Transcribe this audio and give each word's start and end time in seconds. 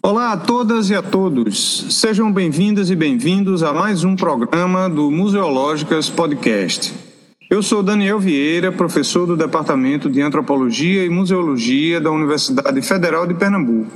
Olá 0.00 0.32
a 0.32 0.36
todas 0.36 0.90
e 0.90 0.94
a 0.94 1.02
todos. 1.02 1.86
Sejam 1.90 2.32
bem-vindas 2.32 2.88
e 2.88 2.94
bem-vindos 2.94 3.64
a 3.64 3.72
mais 3.72 4.04
um 4.04 4.14
programa 4.14 4.88
do 4.88 5.10
Museológicas 5.10 6.08
Podcast. 6.08 6.94
Eu 7.50 7.62
sou 7.64 7.82
Daniel 7.82 8.20
Vieira, 8.20 8.70
professor 8.70 9.26
do 9.26 9.36
Departamento 9.36 10.08
de 10.08 10.22
Antropologia 10.22 11.04
e 11.04 11.10
Museologia 11.10 12.00
da 12.00 12.12
Universidade 12.12 12.80
Federal 12.80 13.26
de 13.26 13.34
Pernambuco. 13.34 13.90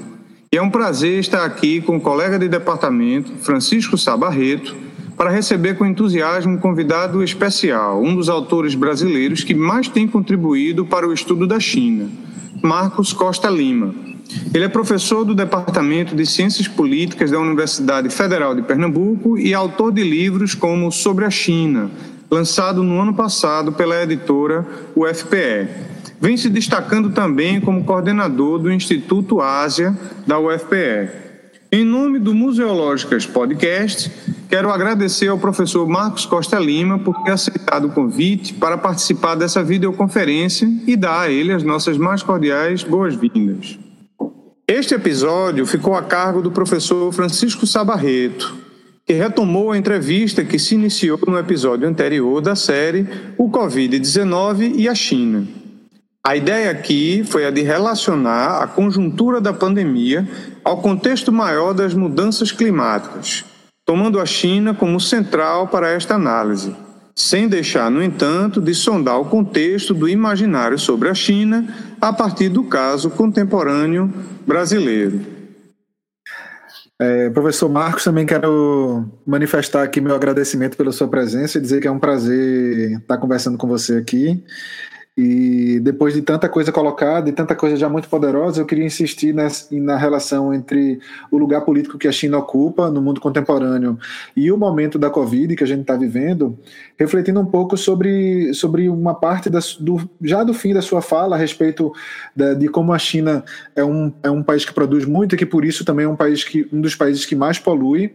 E 0.52 0.56
é 0.56 0.62
um 0.62 0.70
prazer 0.70 1.20
estar 1.20 1.44
aqui 1.44 1.80
com 1.80 1.96
o 1.96 2.00
colega 2.00 2.36
de 2.36 2.48
departamento, 2.48 3.32
Francisco 3.40 3.96
Sabarreto, 3.96 4.74
para 5.16 5.30
receber 5.30 5.78
com 5.78 5.86
entusiasmo 5.86 6.54
um 6.54 6.58
convidado 6.58 7.22
especial, 7.22 8.02
um 8.02 8.16
dos 8.16 8.28
autores 8.28 8.74
brasileiros 8.74 9.44
que 9.44 9.54
mais 9.54 9.86
tem 9.86 10.08
contribuído 10.08 10.84
para 10.84 11.06
o 11.06 11.12
estudo 11.12 11.46
da 11.46 11.60
China, 11.60 12.10
Marcos 12.60 13.12
Costa 13.12 13.48
Lima 13.48 14.12
ele 14.54 14.64
é 14.64 14.68
professor 14.68 15.24
do 15.24 15.34
Departamento 15.34 16.14
de 16.14 16.24
Ciências 16.24 16.68
Políticas 16.68 17.30
da 17.30 17.38
Universidade 17.38 18.08
Federal 18.10 18.54
de 18.54 18.62
Pernambuco 18.62 19.38
e 19.38 19.52
autor 19.52 19.92
de 19.92 20.02
livros 20.02 20.54
como 20.54 20.90
Sobre 20.90 21.24
a 21.24 21.30
China, 21.30 21.90
lançado 22.30 22.82
no 22.82 23.00
ano 23.00 23.14
passado 23.14 23.72
pela 23.72 24.02
editora 24.02 24.66
UFPE. 24.96 25.68
Vem 26.20 26.36
se 26.36 26.48
destacando 26.48 27.10
também 27.10 27.60
como 27.60 27.84
coordenador 27.84 28.58
do 28.58 28.72
Instituto 28.72 29.40
Ásia 29.40 29.96
da 30.26 30.38
UFPE. 30.38 31.10
Em 31.70 31.84
nome 31.84 32.18
do 32.18 32.34
Museológicas 32.34 33.26
Podcast, 33.26 34.10
quero 34.52 34.70
agradecer 34.70 35.28
ao 35.28 35.38
professor 35.38 35.88
Marcos 35.88 36.26
Costa 36.26 36.58
Lima 36.58 36.98
por 36.98 37.22
ter 37.22 37.30
aceitado 37.30 37.86
o 37.86 37.90
convite 37.90 38.52
para 38.52 38.76
participar 38.76 39.34
dessa 39.34 39.64
videoconferência 39.64 40.68
e 40.86 40.94
dar 40.94 41.22
a 41.22 41.30
ele 41.30 41.54
as 41.54 41.62
nossas 41.62 41.96
mais 41.96 42.22
cordiais 42.22 42.84
boas-vindas. 42.84 43.78
Este 44.68 44.94
episódio 44.94 45.64
ficou 45.64 45.94
a 45.94 46.02
cargo 46.02 46.42
do 46.42 46.50
professor 46.50 47.10
Francisco 47.14 47.66
Sabarreto, 47.66 48.54
que 49.06 49.14
retomou 49.14 49.72
a 49.72 49.78
entrevista 49.78 50.44
que 50.44 50.58
se 50.58 50.74
iniciou 50.74 51.18
no 51.26 51.38
episódio 51.38 51.88
anterior 51.88 52.42
da 52.42 52.54
série 52.54 53.08
O 53.38 53.50
Covid-19 53.50 54.74
e 54.76 54.86
a 54.86 54.94
China. 54.94 55.48
A 56.22 56.36
ideia 56.36 56.70
aqui 56.70 57.24
foi 57.24 57.46
a 57.46 57.50
de 57.50 57.62
relacionar 57.62 58.62
a 58.62 58.66
conjuntura 58.66 59.40
da 59.40 59.54
pandemia 59.54 60.28
ao 60.62 60.82
contexto 60.82 61.32
maior 61.32 61.72
das 61.72 61.94
mudanças 61.94 62.52
climáticas, 62.52 63.46
tomando 63.84 64.20
a 64.20 64.26
China 64.26 64.74
como 64.74 65.00
central 65.00 65.68
para 65.68 65.90
esta 65.90 66.14
análise 66.14 66.74
sem 67.14 67.46
deixar, 67.46 67.90
no 67.90 68.02
entanto, 68.02 68.60
de 68.60 68.74
sondar 68.74 69.20
o 69.20 69.26
contexto 69.26 69.92
do 69.92 70.08
imaginário 70.08 70.78
sobre 70.78 71.08
a 71.08 71.14
China 71.14 71.94
a 72.00 72.12
partir 72.12 72.48
do 72.48 72.64
caso 72.64 73.10
contemporâneo 73.10 74.12
brasileiro. 74.46 75.20
É, 77.00 77.30
professor 77.30 77.68
Marcos, 77.68 78.04
também 78.04 78.24
quero 78.24 79.04
manifestar 79.26 79.82
aqui 79.82 80.00
meu 80.00 80.14
agradecimento 80.14 80.76
pela 80.76 80.92
sua 80.92 81.08
presença 81.08 81.58
e 81.58 81.60
dizer 81.60 81.80
que 81.80 81.88
é 81.88 81.90
um 81.90 81.98
prazer 81.98 82.92
estar 82.92 83.18
conversando 83.18 83.58
com 83.58 83.66
você 83.66 83.96
aqui. 83.96 84.42
E 85.14 85.78
depois 85.80 86.14
de 86.14 86.22
tanta 86.22 86.48
coisa 86.48 86.72
colocada 86.72 87.28
e 87.28 87.32
tanta 87.32 87.54
coisa 87.54 87.76
já 87.76 87.86
muito 87.86 88.08
poderosa, 88.08 88.62
eu 88.62 88.64
queria 88.64 88.86
insistir 88.86 89.34
nessa, 89.34 89.68
na 89.72 89.94
relação 89.98 90.54
entre 90.54 91.00
o 91.30 91.36
lugar 91.36 91.60
político 91.66 91.98
que 91.98 92.08
a 92.08 92.12
China 92.12 92.38
ocupa 92.38 92.90
no 92.90 93.02
mundo 93.02 93.20
contemporâneo 93.20 93.98
e 94.34 94.50
o 94.50 94.56
momento 94.56 94.98
da 94.98 95.10
Covid 95.10 95.54
que 95.54 95.64
a 95.64 95.66
gente 95.66 95.82
está 95.82 95.96
vivendo, 95.96 96.58
refletindo 96.98 97.38
um 97.38 97.44
pouco 97.44 97.76
sobre, 97.76 98.54
sobre 98.54 98.88
uma 98.88 99.14
parte 99.14 99.50
do, 99.50 99.58
já 100.22 100.42
do 100.42 100.54
fim 100.54 100.72
da 100.72 100.80
sua 100.80 101.02
fala 101.02 101.36
a 101.36 101.38
respeito 101.38 101.92
da, 102.34 102.54
de 102.54 102.68
como 102.68 102.90
a 102.90 102.98
China 102.98 103.44
é 103.76 103.84
um, 103.84 104.10
é 104.22 104.30
um 104.30 104.42
país 104.42 104.64
que 104.64 104.72
produz 104.72 105.04
muito 105.04 105.34
e 105.34 105.38
que 105.38 105.44
por 105.44 105.62
isso 105.62 105.84
também 105.84 106.06
é 106.06 106.08
um 106.08 106.16
país 106.16 106.42
que 106.42 106.66
um 106.72 106.80
dos 106.80 106.96
países 106.96 107.26
que 107.26 107.36
mais 107.36 107.58
polui 107.58 108.14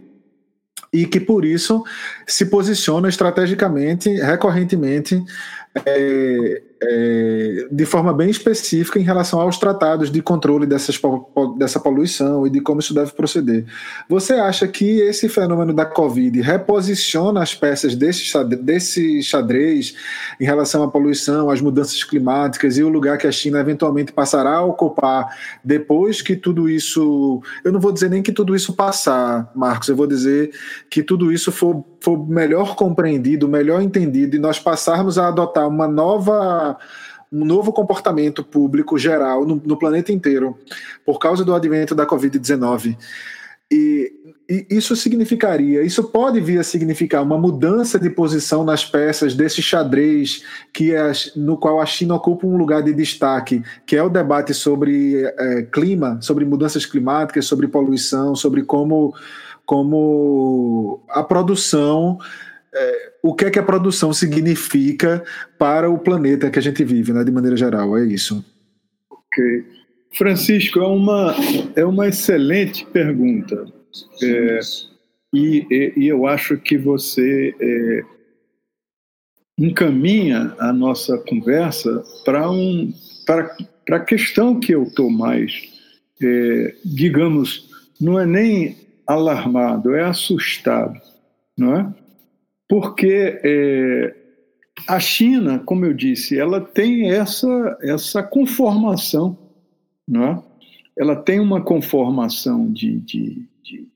e 0.91 1.06
que 1.06 1.19
por 1.19 1.46
isso 1.46 1.84
se 2.25 2.47
posiciona 2.47 3.07
estrategicamente, 3.07 4.09
recorrentemente 4.16 5.24
é, 5.86 6.63
é, 6.81 7.67
de 7.71 7.85
forma 7.85 8.13
bem 8.13 8.29
específica 8.29 8.99
em 8.99 9.03
relação 9.03 9.41
aos 9.41 9.57
tratados 9.57 10.11
de 10.11 10.21
controle 10.21 10.65
dessas, 10.65 10.99
dessa 11.57 11.79
poluição 11.79 12.45
e 12.45 12.49
de 12.49 12.61
como 12.61 12.79
isso 12.79 12.93
deve 12.93 13.11
proceder. 13.11 13.65
Você 14.07 14.33
acha 14.33 14.67
que 14.67 14.99
esse 15.01 15.27
fenômeno 15.27 15.73
da 15.73 15.85
Covid 15.85 16.39
reposiciona 16.41 17.41
as 17.41 17.55
peças 17.55 17.95
desse, 17.95 18.31
desse 18.61 19.23
xadrez 19.23 19.95
em 20.39 20.45
relação 20.45 20.83
à 20.83 20.88
poluição, 20.88 21.49
às 21.49 21.61
mudanças 21.61 22.03
climáticas 22.03 22.77
e 22.77 22.83
o 22.83 22.89
lugar 22.89 23.17
que 23.17 23.27
a 23.27 23.31
China 23.31 23.59
eventualmente 23.59 24.11
passará 24.11 24.57
a 24.57 24.65
ocupar 24.65 25.35
depois 25.63 26.21
que 26.21 26.35
tudo 26.35 26.69
isso. 26.69 27.41
Eu 27.63 27.71
não 27.71 27.79
vou 27.79 27.91
dizer 27.91 28.09
nem 28.09 28.21
que 28.21 28.31
tudo 28.31 28.55
isso 28.55 28.73
passar, 28.73 29.51
Marcos, 29.55 29.89
eu 29.89 29.95
vou 29.95 30.07
dizer 30.07 30.51
que 30.89 31.01
tudo 31.01 31.31
isso 31.31 31.51
for, 31.51 31.83
for 31.99 32.27
melhor 32.27 32.75
compreendido, 32.75 33.47
melhor 33.47 33.81
entendido 33.81 34.35
e 34.35 34.39
nós 34.39 34.59
passarmos 34.59 35.17
a 35.17 35.27
adotar 35.27 35.67
uma 35.67 35.88
nova 35.88 36.66
um 37.31 37.45
novo 37.45 37.72
comportamento 37.73 38.44
público 38.44 38.97
geral 38.97 39.45
no, 39.45 39.61
no 39.63 39.78
planeta 39.78 40.11
inteiro 40.11 40.57
por 41.05 41.19
causa 41.19 41.44
do 41.44 41.53
advento 41.53 41.94
da 41.94 42.05
Covid-19. 42.05 42.97
E, 43.69 44.13
e, 44.50 44.66
isso 44.69 44.95
significaria, 44.95 45.83
isso 45.83 46.06
pode 46.06 46.39
vir 46.39 46.57
a 46.57 46.63
significar 46.63 47.22
uma 47.22 47.38
mudança 47.38 48.00
de 48.00 48.09
posição 48.09 48.63
nas 48.63 48.85
peças 48.85 49.35
desse 49.35 49.61
xadrez 49.61 50.41
que 50.72 50.94
é, 50.94 51.11
no 51.35 51.57
qual 51.57 51.81
a 51.81 51.85
China 51.85 52.16
ocupa 52.16 52.47
um 52.47 52.56
lugar 52.56 52.81
de 52.81 52.94
destaque, 52.94 53.61
que 53.85 53.97
é 53.97 54.01
o 54.01 54.09
debate 54.09 54.53
sobre 54.53 55.22
é, 55.25 55.63
clima, 55.63 56.17
sobre 56.22 56.45
mudanças 56.45 56.85
climáticas, 56.85 57.45
sobre 57.45 57.67
poluição, 57.67 58.35
sobre 58.35 58.63
como, 58.63 59.13
como 59.66 61.01
a 61.09 61.22
produção 61.22 62.17
é, 62.73 63.13
o 63.23 63.33
que 63.33 63.45
é 63.45 63.51
que 63.51 63.59
a 63.59 63.63
produção 63.63 64.13
significa 64.13 65.23
para 65.57 65.89
o 65.89 65.97
planeta 65.97 66.50
que 66.50 66.59
a 66.59 66.61
gente 66.61 66.83
vive, 66.83 67.13
né, 67.13 67.23
de 67.23 67.31
maneira 67.31 67.55
geral. 67.55 67.97
É 67.97 68.05
isso. 68.05 68.44
Ok. 69.09 69.66
Francisco, 70.17 70.79
é 70.79 70.88
uma, 70.88 71.35
é 71.75 71.85
uma 71.85 72.07
excelente 72.07 72.85
pergunta. 72.85 73.66
É, 74.23 74.59
e, 75.33 75.94
e, 75.97 76.07
eu 76.07 76.25
acho 76.27 76.57
que 76.57 76.77
você 76.77 77.53
é, 77.59 78.01
encaminha 79.59 80.56
a 80.59 80.72
nossa 80.72 81.17
conversa 81.17 82.03
para 82.23 82.50
um, 82.50 82.94
a 83.91 84.00
questão 84.00 84.59
que 84.59 84.73
eu 84.73 84.83
estou 84.83 85.09
mais, 85.09 85.53
é, 86.22 86.75
digamos, 86.83 87.69
não 88.00 88.19
é 88.19 88.25
nem 88.25 88.77
alarmado, 89.06 89.95
é 89.95 90.03
assustado, 90.03 91.00
não 91.57 91.75
é? 91.75 91.94
Porque 92.67 93.39
é, 93.44 94.15
a 94.88 95.00
China, 95.00 95.59
como 95.59 95.86
eu 95.86 95.94
disse, 95.94 96.38
ela 96.38 96.59
tem 96.62 97.12
essa, 97.12 97.77
essa 97.81 98.21
conformação, 98.21 99.38
não 100.07 100.24
é? 100.24 100.44
ela 100.97 101.15
tem 101.15 101.39
uma 101.39 101.62
conformação 101.62 102.71
de, 102.71 102.97
de, 103.00 103.45
de 103.63 103.88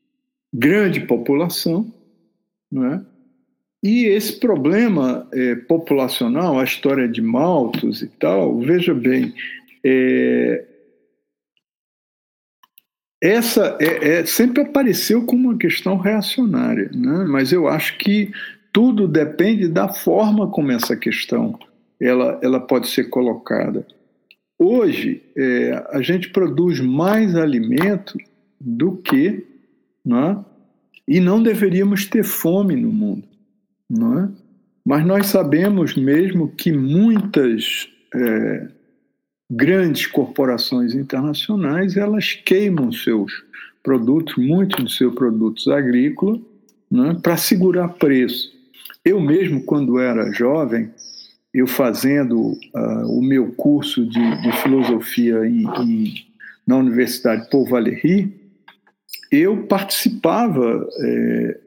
grande 0.53 1.01
população, 1.01 1.91
não 2.71 2.85
é? 2.85 3.05
E 3.83 4.05
esse 4.05 4.39
problema 4.39 5.27
é, 5.33 5.55
populacional, 5.55 6.59
a 6.59 6.63
história 6.63 7.07
de 7.07 7.19
Malthus 7.19 8.03
e 8.03 8.07
tal, 8.07 8.59
veja 8.59 8.93
bem, 8.93 9.33
é, 9.83 10.63
essa 13.19 13.75
é, 13.79 14.19
é, 14.19 14.25
sempre 14.25 14.61
apareceu 14.61 15.25
como 15.25 15.49
uma 15.49 15.57
questão 15.57 15.97
reacionária, 15.97 16.91
né? 16.93 17.25
mas 17.27 17.51
eu 17.51 17.67
acho 17.67 17.97
que 17.97 18.31
tudo 18.71 19.07
depende 19.07 19.67
da 19.67 19.89
forma 19.89 20.47
como 20.47 20.71
essa 20.71 20.95
questão 20.95 21.57
ela, 21.99 22.39
ela 22.41 22.59
pode 22.59 22.87
ser 22.87 23.05
colocada. 23.05 23.85
Hoje, 24.57 25.21
é, 25.35 25.85
a 25.91 26.01
gente 26.01 26.29
produz 26.29 26.79
mais 26.79 27.35
alimento 27.35 28.17
do 28.59 28.97
que, 28.97 29.45
não 30.03 30.29
é? 30.29 30.45
e 31.07 31.19
não 31.19 31.41
deveríamos 31.41 32.05
ter 32.05 32.23
fome 32.23 32.75
no 32.75 32.91
mundo. 32.91 33.23
Não 33.89 34.19
é? 34.19 34.29
Mas 34.85 35.05
nós 35.05 35.27
sabemos 35.27 35.95
mesmo 35.95 36.47
que 36.49 36.71
muitas, 36.71 37.87
é, 38.15 38.67
grandes 39.49 40.07
corporações 40.07 40.95
internacionais 40.95 41.97
elas 41.97 42.33
queimam 42.33 42.91
seus 42.91 43.43
produtos, 43.83 44.35
muitos 44.37 44.85
de 44.85 44.97
seus 44.97 45.13
produtos 45.13 45.67
agrícolas, 45.67 46.39
né, 46.89 47.17
para 47.21 47.37
segurar 47.37 47.89
preço. 47.89 48.60
Eu 49.03 49.19
mesmo, 49.19 49.63
quando 49.63 49.99
era 49.99 50.31
jovem, 50.31 50.91
eu 51.53 51.67
fazendo 51.67 52.51
uh, 52.75 53.17
o 53.17 53.21
meu 53.21 53.51
curso 53.53 54.05
de, 54.05 54.41
de 54.41 54.51
filosofia 54.61 55.45
em, 55.45 55.63
em, 55.63 56.13
na 56.65 56.77
Universidade 56.77 57.49
Paul 57.49 57.67
Valéry, 57.67 58.33
eu 59.31 59.65
participava 59.65 60.87
é, 60.99 61.59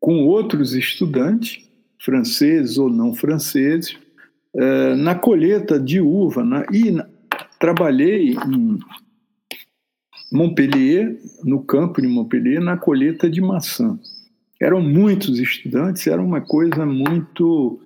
com 0.00 0.24
outros 0.24 0.74
estudantes, 0.74 1.64
franceses 2.00 2.78
ou 2.78 2.90
não 2.90 3.14
franceses, 3.14 3.96
é, 4.54 4.94
na 4.96 5.14
colheita 5.14 5.78
de 5.78 6.00
uva. 6.00 6.44
Na, 6.44 6.66
e 6.72 6.90
na, 6.90 7.06
trabalhei 7.58 8.30
em 8.30 8.78
Montpellier, 10.32 11.16
no 11.44 11.62
campo 11.62 12.02
de 12.02 12.08
Montpellier, 12.08 12.60
na 12.60 12.76
colheita 12.76 13.30
de 13.30 13.40
maçã. 13.40 13.98
Eram 14.60 14.80
muitos 14.80 15.38
estudantes, 15.38 16.06
era 16.06 16.20
uma 16.20 16.40
coisa 16.40 16.86
muito 16.86 17.78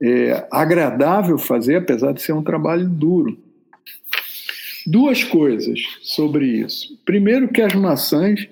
é, 0.00 0.46
agradável 0.50 1.38
fazer, 1.38 1.76
apesar 1.76 2.12
de 2.12 2.22
ser 2.22 2.32
um 2.32 2.42
trabalho 2.42 2.88
duro. 2.88 3.38
Duas 4.86 5.24
coisas 5.24 5.80
sobre 6.02 6.46
isso. 6.46 6.98
Primeiro, 7.04 7.48
que 7.48 7.60
as 7.60 7.74
maçãs 7.74 8.48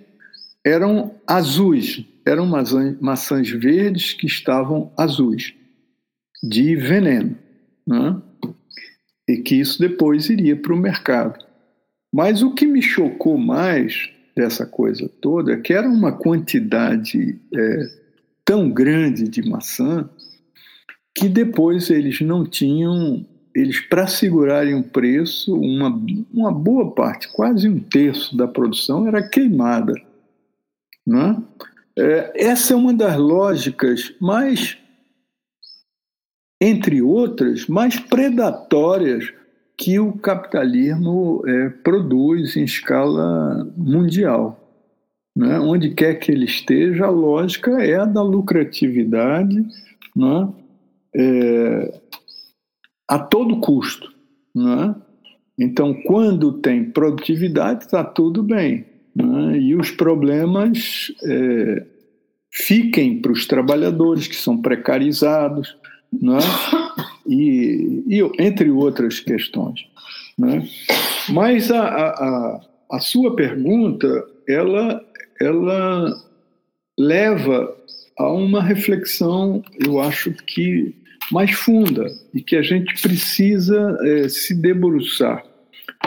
eram 0.65 1.15
azuis, 1.27 2.05
eram 2.25 2.47
maçãs, 3.01 3.49
verdes 3.51 4.13
que 4.13 4.27
estavam 4.27 4.93
azuis, 4.97 5.55
de 6.43 6.75
veneno, 6.75 7.39
né? 7.87 8.21
e 9.29 9.37
que 9.39 9.55
isso 9.55 9.79
depois 9.79 10.29
iria 10.29 10.57
para 10.57 10.75
o 10.75 10.77
mercado. 10.77 11.45
Mas 12.13 12.43
o 12.43 12.55
que 12.55 12.67
me 12.67 12.83
chocou 12.83 13.39
mais 13.39 14.11
dessa 14.37 14.67
coisa 14.67 15.09
toda 15.21 15.57
que 15.57 15.73
era 15.73 15.89
uma 15.89 16.13
quantidade 16.13 17.41
é, 17.55 17.91
tão 18.45 18.71
grande 18.71 19.27
de 19.29 19.49
maçã 19.49 20.09
que 21.15 21.29
depois 21.29 21.89
eles 21.89 22.21
não 22.21 22.45
tinham, 22.45 23.25
eles 23.55 23.81
para 23.81 24.07
segurarem 24.07 24.75
o 24.75 24.85
preço, 24.85 25.59
uma, 25.59 25.89
uma 26.33 26.53
boa 26.53 26.95
parte, 26.95 27.33
quase 27.33 27.67
um 27.67 27.81
terço 27.81 28.37
da 28.37 28.47
produção 28.47 29.09
era 29.09 29.27
queimada. 29.27 29.95
Né? 31.07 31.43
É, 31.99 32.33
essa 32.49 32.75
é 32.75 32.77
uma 32.77 32.93
das 32.93 33.17
lógicas 33.17 34.13
mais, 34.21 34.77
entre 36.61 37.01
outras, 37.01 37.67
mais 37.67 37.99
predatórias 37.99 39.33
que 39.77 39.99
o 40.01 40.13
capitalismo 40.13 41.43
é, 41.47 41.69
produz 41.69 42.57
em 42.57 42.65
escala 42.65 43.65
mundial. 43.77 44.63
Né? 45.37 45.59
Onde 45.61 45.91
quer 45.91 46.15
que 46.15 46.33
ele 46.33 46.47
esteja, 46.47 47.07
a 47.07 47.11
lógica 47.11 47.71
é 47.83 47.97
a 47.97 48.07
da 48.07 48.23
lucratividade 48.23 49.67
né? 50.17 50.49
é, 51.15 52.01
a 53.07 53.19
todo 53.19 53.61
custo. 53.61 54.11
Né? 54.55 54.95
Então, 55.59 55.93
quando 56.07 56.55
tem 56.55 56.91
produtividade, 56.91 57.85
está 57.85 58.03
tudo 58.03 58.43
bem 58.43 58.87
né? 59.15 59.59
e 59.59 59.75
os 59.75 59.91
problemas 59.91 61.13
é, 61.23 61.87
fiquem 62.51 63.21
para 63.21 63.33
os 63.33 63.47
trabalhadores 63.47 64.27
que 64.27 64.37
são 64.37 64.57
precarizados, 64.57 65.77
né? 66.11 66.39
E, 67.29 68.03
e, 68.07 68.21
entre 68.39 68.71
outras 68.71 69.21
questões. 69.21 69.81
Né? 70.39 70.69
Mas 71.29 71.71
a, 71.71 71.83
a, 71.83 72.61
a 72.93 73.01
sua 73.01 73.35
pergunta, 73.35 74.07
ela, 74.49 75.05
ela 75.41 76.15
leva 76.99 77.77
a 78.19 78.33
uma 78.33 78.63
reflexão, 78.63 79.63
eu 79.85 80.01
acho 80.01 80.33
que 80.33 80.95
mais 81.31 81.51
funda 81.51 82.07
e 82.33 82.41
que 82.41 82.57
a 82.57 82.63
gente 82.63 83.01
precisa 83.03 83.99
é, 84.03 84.29
se 84.29 84.55
debruçar. 84.55 85.45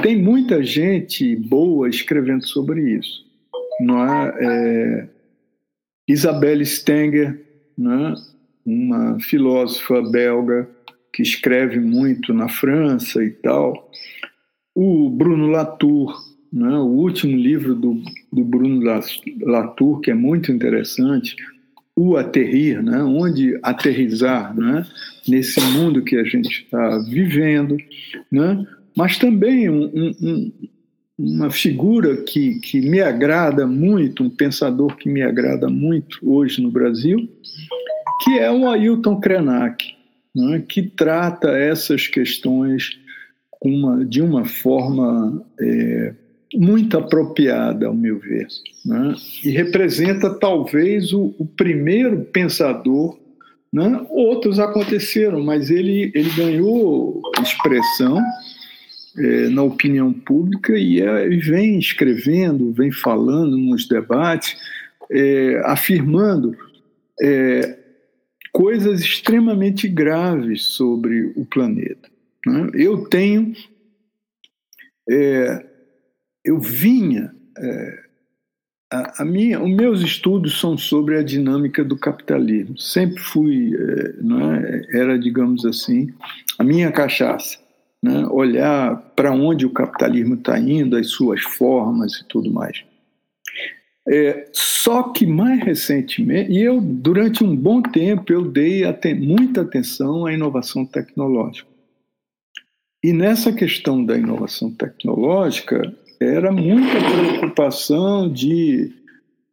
Tem 0.02 0.22
muita 0.22 0.64
gente 0.64 1.36
boa 1.36 1.90
escrevendo 1.90 2.46
sobre 2.48 2.98
isso. 2.98 3.26
Não 3.82 4.04
é? 4.04 4.34
é 4.42 5.10
Isabelle 6.08 6.66
Stenger, 6.66 7.46
é? 7.80 8.14
uma 8.66 9.20
filósofa 9.20 10.02
belga 10.02 10.70
que 11.14 11.22
escreve 11.22 11.80
muito 11.80 12.34
na 12.34 12.48
França 12.48 13.24
e 13.24 13.32
tal. 13.32 13.90
O 14.76 15.10
Bruno 15.10 15.48
Latour, 15.48 16.16
é? 16.54 16.78
o 16.78 16.86
último 16.86 17.36
livro 17.36 17.76
do, 17.76 18.02
do 18.32 18.44
Bruno 18.44 18.82
Latour, 19.42 20.00
que 20.00 20.12
é 20.12 20.16
muito 20.16 20.52
interessante, 20.52 21.36
o 21.96 22.16
aterrir, 22.16 22.82
né? 22.82 23.04
onde 23.04 23.60
aterrizar 23.62 24.56
né? 24.56 24.86
nesse 25.28 25.60
mundo 25.60 26.04
que 26.04 26.16
a 26.16 26.24
gente 26.24 26.64
está 26.64 26.98
vivendo. 27.00 27.78
Né? 28.32 28.66
mas 29.00 29.18
também 29.18 29.70
um, 29.70 30.14
um, 30.22 30.52
uma 31.18 31.50
figura 31.50 32.18
que, 32.24 32.60
que 32.60 32.82
me 32.82 33.00
agrada 33.00 33.66
muito, 33.66 34.24
um 34.24 34.30
pensador 34.30 34.98
que 34.98 35.08
me 35.08 35.22
agrada 35.22 35.70
muito 35.70 36.20
hoje 36.22 36.62
no 36.62 36.70
Brasil, 36.70 37.18
que 38.24 38.38
é 38.38 38.52
o 38.52 38.70
Ailton 38.70 39.18
Krenak, 39.22 39.96
né, 40.36 40.64
que 40.68 40.84
trata 40.84 41.50
essas 41.50 42.08
questões 42.08 43.00
uma, 43.62 44.06
de 44.06 44.22
uma 44.22 44.46
forma 44.46 45.46
é, 45.60 46.14
muito 46.56 46.98
apropriada, 46.98 47.88
ao 47.88 47.94
meu 47.94 48.20
ver, 48.20 48.48
né, 48.86 49.16
e 49.44 49.50
representa 49.50 50.34
talvez 50.34 51.14
o, 51.14 51.34
o 51.38 51.46
primeiro 51.46 52.22
pensador. 52.26 53.18
Né, 53.72 54.04
outros 54.10 54.58
aconteceram, 54.58 55.44
mas 55.44 55.70
ele, 55.70 56.12
ele 56.16 56.30
ganhou 56.32 57.22
expressão 57.40 58.20
é, 59.18 59.50
na 59.50 59.62
opinião 59.62 60.12
pública 60.12 60.76
e, 60.76 61.02
é, 61.02 61.28
vem 61.30 61.78
escrevendo, 61.78 62.74
vem 62.74 62.92
falando 62.92 63.58
nos 63.58 63.88
debates, 63.88 64.58
é, 65.12 65.62
afirmando 65.66 66.56
é, 67.22 67.79
coisas 68.52 69.02
extremamente 69.02 69.88
graves 69.88 70.64
sobre 70.64 71.34
o 71.36 71.46
planeta. 71.46 72.10
Né? 72.46 72.70
Eu 72.74 73.06
tenho, 73.06 73.54
é, 75.10 75.66
eu 76.44 76.60
vinha, 76.60 77.34
é, 77.58 78.04
a, 78.92 79.22
a, 79.22 79.26
minha, 79.26 79.62
os 79.62 79.70
meus 79.70 80.02
estudos 80.02 80.60
são 80.60 80.78
sobre 80.78 81.18
a 81.18 81.24
dinâmica 81.24 81.84
do 81.84 81.98
capitalismo. 81.98 82.78
Sempre 82.78 83.20
fui, 83.20 83.72
não 84.22 84.54
é, 84.54 84.82
era, 84.94 85.20
digamos 85.20 85.66
assim, 85.66 86.14
a 86.58 86.64
minha 86.64 86.92
cachaça 86.92 87.60
né? 88.02 88.26
olhar 88.28 88.96
para 89.16 89.32
onde 89.32 89.66
o 89.66 89.72
capitalismo 89.72 90.36
está 90.36 90.58
indo, 90.60 90.96
as 90.96 91.10
suas 91.10 91.42
formas 91.42 92.16
e 92.16 92.26
tudo 92.26 92.52
mais. 92.52 92.84
É, 94.08 94.50
só 94.52 95.04
que 95.04 95.26
mais 95.26 95.64
recentemente, 95.64 96.52
e 96.52 96.62
eu 96.62 96.82
durante 96.82 97.44
um 97.44 97.56
bom 97.56 97.82
tempo 97.82 98.32
eu 98.32 98.44
dei 98.44 98.84
até, 98.84 99.14
muita 99.14 99.62
atenção 99.62 100.26
à 100.26 100.34
inovação 100.34 100.86
tecnológica. 100.86 101.70
E 103.04 103.14
nessa 103.14 103.54
questão 103.54 104.04
da 104.04 104.18
inovação 104.18 104.72
tecnológica 104.72 105.94
era 106.20 106.52
muita 106.52 106.98
preocupação 107.00 108.32
de 108.32 108.92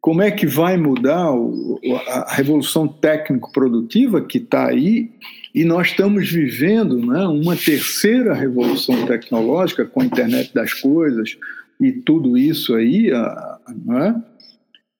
como 0.01 0.21
é 0.21 0.31
que 0.31 0.45
vai 0.45 0.77
mudar 0.77 1.33
o, 1.33 1.79
a 2.07 2.33
revolução 2.33 2.87
técnico-produtiva 2.87 4.21
que 4.21 4.37
está 4.37 4.67
aí 4.67 5.11
e 5.53 5.63
nós 5.63 5.87
estamos 5.87 6.29
vivendo 6.29 6.97
né, 7.05 7.25
uma 7.25 7.55
terceira 7.55 8.33
revolução 8.33 9.05
tecnológica 9.05 9.85
com 9.85 10.01
a 10.01 10.05
internet 10.05 10.53
das 10.53 10.73
coisas 10.73 11.37
e 11.79 11.91
tudo 11.91 12.37
isso 12.37 12.75
aí, 12.75 13.11
a, 13.11 13.59
né, 13.85 14.23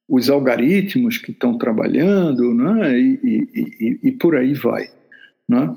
os 0.07 0.29
algoritmos 0.29 1.17
que 1.17 1.31
estão 1.31 1.57
trabalhando 1.57 2.53
né, 2.53 2.97
e, 2.97 3.19
e, 3.23 3.47
e, 3.79 3.99
e, 4.03 4.11
por 4.13 4.35
aí 4.35 4.53
vai. 4.53 4.89
Né? 5.47 5.75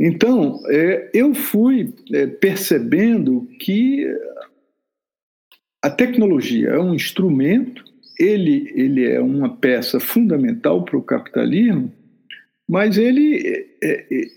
Então, 0.00 0.62
é, 0.68 1.10
eu 1.12 1.34
fui 1.34 1.92
é, 2.12 2.26
percebendo 2.26 3.46
que 3.60 4.06
a 5.82 5.90
tecnologia 5.90 6.70
é 6.70 6.78
um 6.78 6.94
instrumento, 6.94 7.84
ele, 8.18 8.72
ele 8.74 9.06
é 9.06 9.20
uma 9.20 9.56
peça 9.56 10.00
fundamental 10.00 10.84
para 10.84 10.96
o 10.96 11.02
capitalismo, 11.02 11.92
mas 12.68 12.98
ele, 12.98 13.68
é, 13.82 14.06
é, 14.12 14.28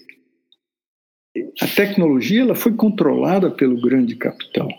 a 1.61 1.67
tecnologia 1.67 2.41
ela 2.41 2.55
foi 2.55 2.73
controlada 2.73 3.49
pelo 3.49 3.81
grande 3.81 4.15
capital. 4.15 4.69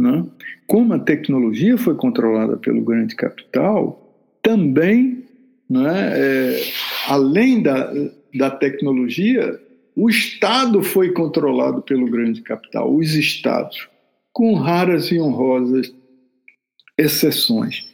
Né? 0.00 0.24
Como 0.66 0.94
a 0.94 0.98
tecnologia 0.98 1.76
foi 1.76 1.94
controlada 1.94 2.56
pelo 2.56 2.80
grande 2.80 3.14
capital, 3.14 4.16
também, 4.40 5.26
né, 5.68 6.12
é, 6.14 6.62
além 7.06 7.62
da, 7.62 7.92
da 8.34 8.50
tecnologia, 8.50 9.60
o 9.94 10.08
Estado 10.08 10.82
foi 10.82 11.12
controlado 11.12 11.82
pelo 11.82 12.10
grande 12.10 12.40
capital, 12.40 12.90
os 12.90 13.12
Estados, 13.12 13.88
com 14.32 14.54
raras 14.54 15.12
e 15.12 15.20
honrosas 15.20 15.94
exceções. 16.96 17.86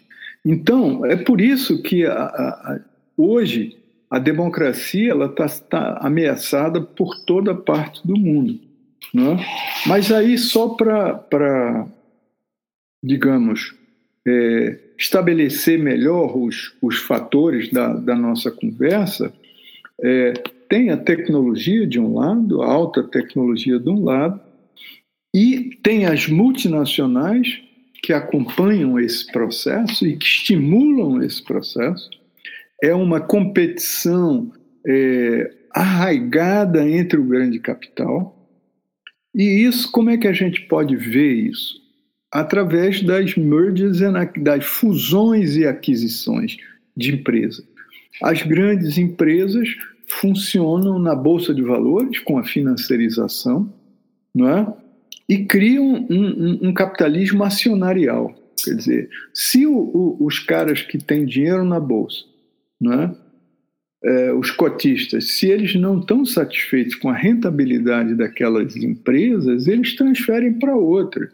Então, 0.45 1.05
é 1.05 1.17
por 1.17 1.41
isso 1.41 1.83
que 1.83 2.07
a, 2.07 2.13
a, 2.13 2.81
hoje 3.17 3.77
a 4.09 4.21
democracia 4.21 5.13
está 5.13 5.49
tá 5.49 5.99
ameaçada 6.01 6.81
por 6.81 7.17
toda 7.25 7.53
parte 7.53 8.07
do 8.07 8.17
mundo. 8.17 8.66
Né? 9.13 9.45
Mas 9.87 10.11
aí, 10.13 10.37
só 10.37 10.71
para, 10.71 11.87
digamos, 13.03 13.75
é, 14.27 14.79
estabelecer 14.99 15.79
melhor 15.79 16.37
os, 16.37 16.75
os 16.83 16.99
fatores 16.99 17.71
da, 17.71 17.95
da 17.95 18.15
nossa 18.15 18.51
conversa, 18.51 19.33
é, 20.03 20.33
tem 20.69 20.91
a 20.91 20.97
tecnologia 20.97 21.87
de 21.87 22.01
um 22.01 22.15
lado, 22.15 22.63
a 22.63 22.67
alta 22.67 23.03
tecnologia 23.03 23.79
de 23.79 23.89
um 23.89 24.05
lado, 24.05 24.41
e 25.35 25.79
tem 25.83 26.07
as 26.07 26.29
multinacionais 26.29 27.61
que 28.03 28.13
acompanham 28.13 28.99
esse 28.99 29.27
processo 29.31 30.07
e 30.07 30.17
que 30.17 30.25
estimulam 30.25 31.23
esse 31.23 31.43
processo. 31.43 32.09
É 32.83 32.95
uma 32.95 33.21
competição 33.21 34.51
é, 34.87 35.53
arraigada 35.73 36.89
entre 36.89 37.19
o 37.19 37.25
grande 37.25 37.59
capital. 37.59 38.46
E 39.37 39.67
isso, 39.67 39.93
como 39.93 40.09
é 40.09 40.17
que 40.17 40.27
a 40.27 40.33
gente 40.33 40.63
pode 40.63 40.97
ver 40.97 41.35
isso? 41.35 41.79
Através 42.33 43.03
das 43.03 43.37
mergers, 43.37 43.99
das 44.43 44.65
fusões 44.65 45.57
e 45.57 45.67
aquisições 45.67 46.57
de 46.97 47.15
empresas. 47.15 47.63
As 48.23 48.43
grandes 48.43 48.97
empresas 48.97 49.69
funcionam 50.09 50.99
na 50.99 51.15
bolsa 51.15 51.55
de 51.55 51.61
valores 51.61 52.19
com 52.21 52.39
a 52.39 52.45
financiarização, 52.45 53.71
não 54.35 54.49
é? 54.49 54.75
E 55.29 55.45
criam 55.45 56.07
um, 56.09 56.27
um, 56.27 56.59
um 56.69 56.73
capitalismo 56.73 57.45
acionarial. 57.45 58.35
Quer 58.65 58.75
dizer, 58.75 59.11
se 59.35 59.67
o, 59.67 59.77
o, 59.77 60.25
os 60.25 60.39
caras 60.39 60.81
que 60.81 60.97
têm 60.97 61.27
dinheiro 61.27 61.65
na 61.65 61.79
bolsa, 61.79 62.25
não 62.81 62.93
é? 62.93 63.15
É, 64.07 64.33
os 64.33 64.53
cotistas, 64.53 65.33
se 65.33 65.49
eles 65.49 65.75
não 65.75 65.99
estão 65.99 66.25
satisfeitos 66.25 66.95
com 66.95 67.09
a 67.09 67.15
rentabilidade 67.15 68.15
daquelas 68.15 68.77
empresas, 68.77 69.67
eles 69.67 69.97
transferem 69.97 70.53
para 70.53 70.77
outra. 70.77 71.29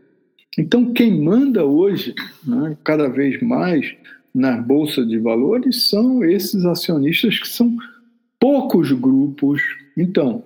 Então, 0.58 0.92
quem 0.94 1.22
manda 1.22 1.66
hoje, 1.66 2.14
né, 2.46 2.74
cada 2.82 3.08
vez 3.08 3.42
mais, 3.42 3.94
na 4.34 4.56
bolsa 4.56 5.04
de 5.04 5.18
valores, 5.18 5.90
são 5.90 6.24
esses 6.24 6.64
acionistas 6.64 7.38
que 7.38 7.48
são 7.48 7.76
poucos 8.40 8.90
grupos. 8.92 9.60
Então, 9.94 10.42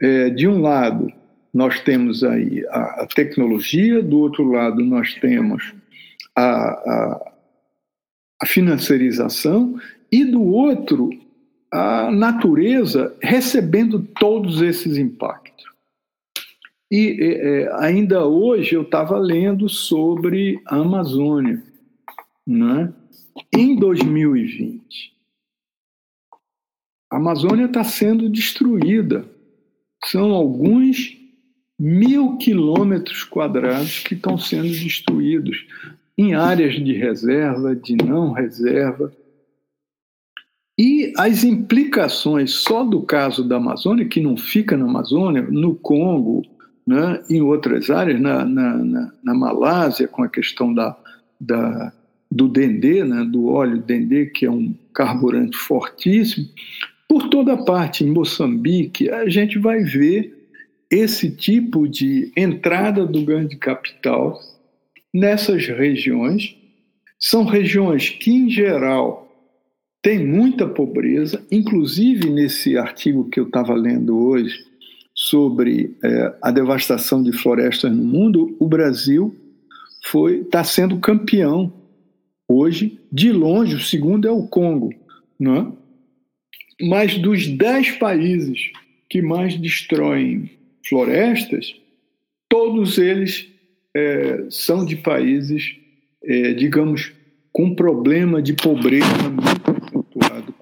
é, 0.00 0.30
de 0.30 0.48
um 0.48 0.60
lado, 0.60 1.12
nós 1.52 1.80
temos 1.80 2.24
aí 2.24 2.64
a, 2.68 3.02
a, 3.02 3.06
tecnologia, 3.06 4.02
do 4.02 4.18
outro 4.18 4.44
lado, 4.50 4.82
nós 4.82 5.14
temos 5.14 5.74
a, 6.34 6.44
a, 6.44 7.32
a 8.42 8.46
financiarização, 8.46 9.78
e 10.10 10.24
do 10.24 10.42
outro, 10.42 11.10
a 11.70 12.10
natureza 12.10 13.16
recebendo 13.20 14.00
todos 14.18 14.62
esses 14.62 14.96
impactos. 14.96 15.64
E 16.90 17.16
é, 17.20 17.72
ainda 17.80 18.26
hoje 18.26 18.74
eu 18.74 18.82
estava 18.82 19.18
lendo 19.18 19.68
sobre 19.68 20.60
a 20.66 20.76
Amazônia. 20.76 21.62
Né? 22.46 22.92
Em 23.52 23.74
2020, 23.74 25.12
a 27.10 27.16
Amazônia 27.16 27.66
está 27.66 27.82
sendo 27.82 28.28
destruída. 28.28 29.24
São 30.04 30.30
alguns 30.30 31.16
mil 31.78 32.36
quilômetros 32.38 33.24
quadrados 33.24 34.00
que 34.00 34.14
estão 34.14 34.38
sendo 34.38 34.68
destruídos 34.68 35.66
em 36.16 36.34
áreas 36.34 36.74
de 36.74 36.92
reserva, 36.92 37.74
de 37.74 37.96
não 37.96 38.32
reserva. 38.32 39.12
As 41.16 41.44
implicações 41.44 42.52
só 42.52 42.84
do 42.84 43.02
caso 43.02 43.42
da 43.46 43.56
Amazônia, 43.56 44.06
que 44.06 44.20
não 44.20 44.36
fica 44.36 44.76
na 44.76 44.84
Amazônia, 44.84 45.42
no 45.42 45.74
Congo, 45.74 46.42
né, 46.86 47.22
em 47.28 47.40
outras 47.40 47.90
áreas, 47.90 48.20
na, 48.20 48.44
na, 48.44 48.76
na, 48.76 49.12
na 49.24 49.34
Malásia, 49.34 50.06
com 50.06 50.22
a 50.22 50.28
questão 50.28 50.72
da, 50.72 50.96
da, 51.40 51.92
do 52.30 52.48
dendê, 52.48 53.02
né, 53.02 53.24
do 53.24 53.46
óleo 53.46 53.78
dendê, 53.78 54.26
que 54.26 54.46
é 54.46 54.50
um 54.50 54.74
carburante 54.92 55.56
fortíssimo, 55.56 56.46
por 57.08 57.28
toda 57.28 57.56
parte, 57.56 58.04
em 58.04 58.10
Moçambique, 58.10 59.08
a 59.08 59.28
gente 59.28 59.58
vai 59.58 59.82
ver 59.82 60.50
esse 60.90 61.30
tipo 61.30 61.88
de 61.88 62.32
entrada 62.36 63.06
do 63.06 63.24
grande 63.24 63.56
capital 63.56 64.38
nessas 65.14 65.66
regiões. 65.66 66.56
São 67.18 67.44
regiões 67.44 68.10
que, 68.10 68.30
em 68.30 68.50
geral, 68.50 69.25
têm 70.06 70.24
muita 70.24 70.68
pobreza, 70.68 71.44
inclusive 71.50 72.30
nesse 72.30 72.78
artigo 72.78 73.28
que 73.28 73.40
eu 73.40 73.46
estava 73.46 73.74
lendo 73.74 74.16
hoje 74.16 74.64
sobre 75.12 75.96
é, 76.00 76.32
a 76.40 76.52
devastação 76.52 77.20
de 77.24 77.32
florestas 77.32 77.90
no 77.90 78.04
mundo, 78.04 78.56
o 78.60 78.68
Brasil 78.68 79.34
foi 80.04 80.42
está 80.42 80.62
sendo 80.62 81.00
campeão 81.00 81.72
hoje, 82.48 83.00
de 83.10 83.32
longe, 83.32 83.74
o 83.74 83.80
segundo 83.80 84.28
é 84.28 84.30
o 84.30 84.46
Congo, 84.46 84.94
não 85.40 85.56
é? 85.56 86.86
Mas 86.86 87.18
dos 87.18 87.48
dez 87.48 87.90
países 87.90 88.70
que 89.10 89.20
mais 89.20 89.56
destroem 89.56 90.48
florestas, 90.88 91.74
todos 92.48 92.96
eles 92.96 93.48
é, 93.92 94.44
são 94.50 94.86
de 94.86 94.94
países, 94.94 95.74
é, 96.22 96.52
digamos, 96.52 97.12
com 97.50 97.74
problema 97.74 98.40
de 98.40 98.52
pobreza 98.52 99.30
muito 99.30 99.75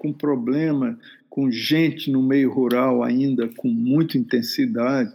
com 0.05 0.13
problema 0.13 0.97
com 1.35 1.51
gente 1.51 2.09
no 2.09 2.23
meio 2.23 2.49
rural 2.49 3.03
ainda 3.03 3.49
com 3.57 3.67
muita 3.67 4.17
intensidade. 4.17 5.11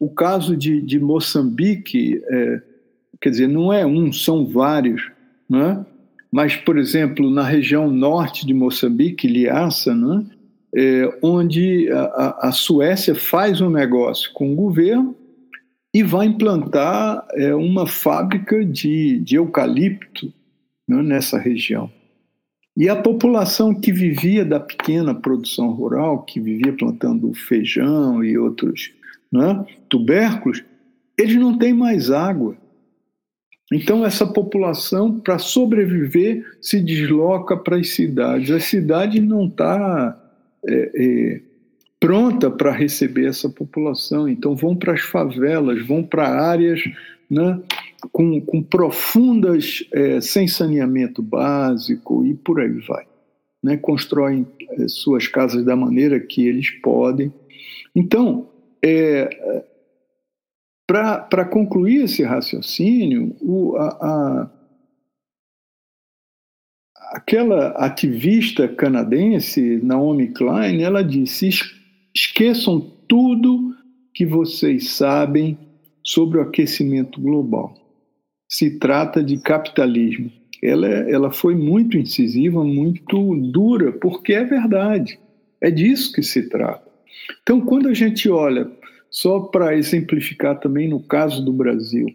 O 0.00 0.10
caso 0.10 0.56
de, 0.56 0.80
de 0.80 0.98
Moçambique, 0.98 2.20
é, 2.28 2.62
quer 3.20 3.30
dizer, 3.30 3.46
não 3.46 3.72
é 3.72 3.86
um, 3.86 4.12
são 4.12 4.44
vários, 4.44 5.12
né? 5.48 5.86
mas, 6.32 6.56
por 6.56 6.76
exemplo, 6.76 7.30
na 7.30 7.44
região 7.44 7.88
norte 7.88 8.44
de 8.44 8.52
Moçambique, 8.52 9.28
Liaça, 9.28 9.94
né? 9.94 10.26
é, 10.74 11.18
onde 11.22 11.88
a, 11.92 12.48
a, 12.48 12.52
Suécia 12.52 13.14
faz 13.14 13.60
um 13.60 13.70
negócio 13.70 14.32
com 14.32 14.52
o 14.52 14.56
governo 14.56 15.14
e 15.94 16.02
vai 16.02 16.26
implantar 16.26 17.24
é, 17.34 17.54
uma 17.54 17.86
fábrica 17.86 18.64
de, 18.64 19.20
de 19.20 19.36
eucalipto 19.36 20.32
né, 20.88 21.00
nessa 21.00 21.38
região. 21.38 21.88
E 22.76 22.88
a 22.88 22.96
população 22.96 23.74
que 23.74 23.92
vivia 23.92 24.44
da 24.44 24.60
pequena 24.60 25.14
produção 25.14 25.70
rural, 25.70 26.22
que 26.22 26.40
vivia 26.40 26.72
plantando 26.72 27.32
feijão 27.34 28.24
e 28.24 28.38
outros 28.38 28.92
né, 29.30 29.64
tubérculos, 29.88 30.62
eles 31.18 31.36
não 31.36 31.58
têm 31.58 31.74
mais 31.74 32.10
água. 32.10 32.56
Então, 33.72 34.04
essa 34.04 34.26
população, 34.26 35.20
para 35.20 35.38
sobreviver, 35.38 36.44
se 36.60 36.80
desloca 36.80 37.56
para 37.56 37.76
as 37.76 37.90
cidades. 37.90 38.50
A 38.50 38.58
cidade 38.58 39.20
não 39.20 39.46
está 39.46 40.18
é, 40.66 40.90
é, 40.94 41.40
pronta 42.00 42.50
para 42.50 42.72
receber 42.72 43.26
essa 43.26 43.48
população. 43.48 44.28
Então, 44.28 44.56
vão 44.56 44.74
para 44.74 44.94
as 44.94 45.02
favelas, 45.02 45.86
vão 45.86 46.02
para 46.02 46.28
áreas 46.28 46.82
né, 47.30 47.60
com, 48.12 48.40
com 48.40 48.62
profundas, 48.62 49.84
é, 49.92 50.20
sem 50.20 50.48
saneamento 50.48 51.22
básico 51.22 52.24
e 52.24 52.34
por 52.34 52.60
aí 52.60 52.78
vai. 52.86 53.06
Né, 53.62 53.76
constroem 53.76 54.46
é, 54.70 54.88
suas 54.88 55.28
casas 55.28 55.64
da 55.64 55.76
maneira 55.76 56.18
que 56.18 56.46
eles 56.46 56.70
podem. 56.70 57.32
Então, 57.94 58.48
é, 58.82 59.64
para 60.86 61.44
concluir 61.44 62.04
esse 62.04 62.22
raciocínio, 62.22 63.36
o, 63.40 63.76
a, 63.76 63.88
a 63.88 64.50
aquela 67.10 67.68
ativista 67.70 68.68
canadense, 68.68 69.80
Naomi 69.82 70.28
Klein, 70.28 70.82
ela 70.82 71.02
disse: 71.02 71.50
esqueçam 72.14 72.80
tudo 73.08 73.74
que 74.14 74.24
vocês 74.24 74.90
sabem 74.90 75.58
sobre 76.02 76.38
o 76.38 76.42
aquecimento 76.42 77.20
global. 77.20 77.74
Se 78.50 78.78
trata 78.78 79.22
de 79.22 79.38
capitalismo. 79.38 80.30
Ela, 80.62 80.88
ela 80.88 81.30
foi 81.30 81.54
muito 81.54 81.96
incisiva, 81.96 82.62
muito 82.62 83.34
dura, 83.36 83.92
porque 83.92 84.34
é 84.34 84.44
verdade. 84.44 85.18
É 85.60 85.70
disso 85.70 86.12
que 86.12 86.22
se 86.22 86.48
trata. 86.48 86.90
Então, 87.42 87.60
quando 87.60 87.88
a 87.88 87.94
gente 87.94 88.28
olha, 88.28 88.70
só 89.10 89.40
para 89.40 89.76
exemplificar 89.76 90.58
também 90.58 90.88
no 90.88 91.00
caso 91.00 91.42
do 91.42 91.52
Brasil, 91.52 92.06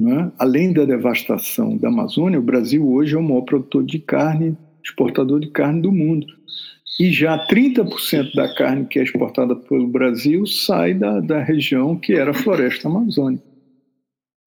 é? 0.00 0.30
Além 0.38 0.72
da 0.72 0.84
devastação 0.84 1.76
da 1.76 1.88
Amazônia, 1.88 2.38
o 2.38 2.42
Brasil 2.42 2.88
hoje 2.88 3.16
é 3.16 3.18
o 3.18 3.22
maior 3.22 3.42
produtor 3.42 3.84
de 3.84 3.98
carne, 3.98 4.56
exportador 4.82 5.40
de 5.40 5.50
carne 5.50 5.82
do 5.82 5.90
mundo. 5.90 6.26
e 7.00 7.12
já 7.12 7.46
30% 7.46 8.34
da 8.34 8.52
carne 8.54 8.86
que 8.86 8.98
é 8.98 9.02
exportada 9.02 9.54
pelo 9.54 9.86
Brasil 9.86 10.46
sai 10.46 10.94
da, 10.94 11.20
da 11.20 11.42
região 11.42 11.96
que 11.96 12.12
era 12.12 12.30
a 12.30 12.34
floresta 12.34 12.88
amazônica. 12.88 13.42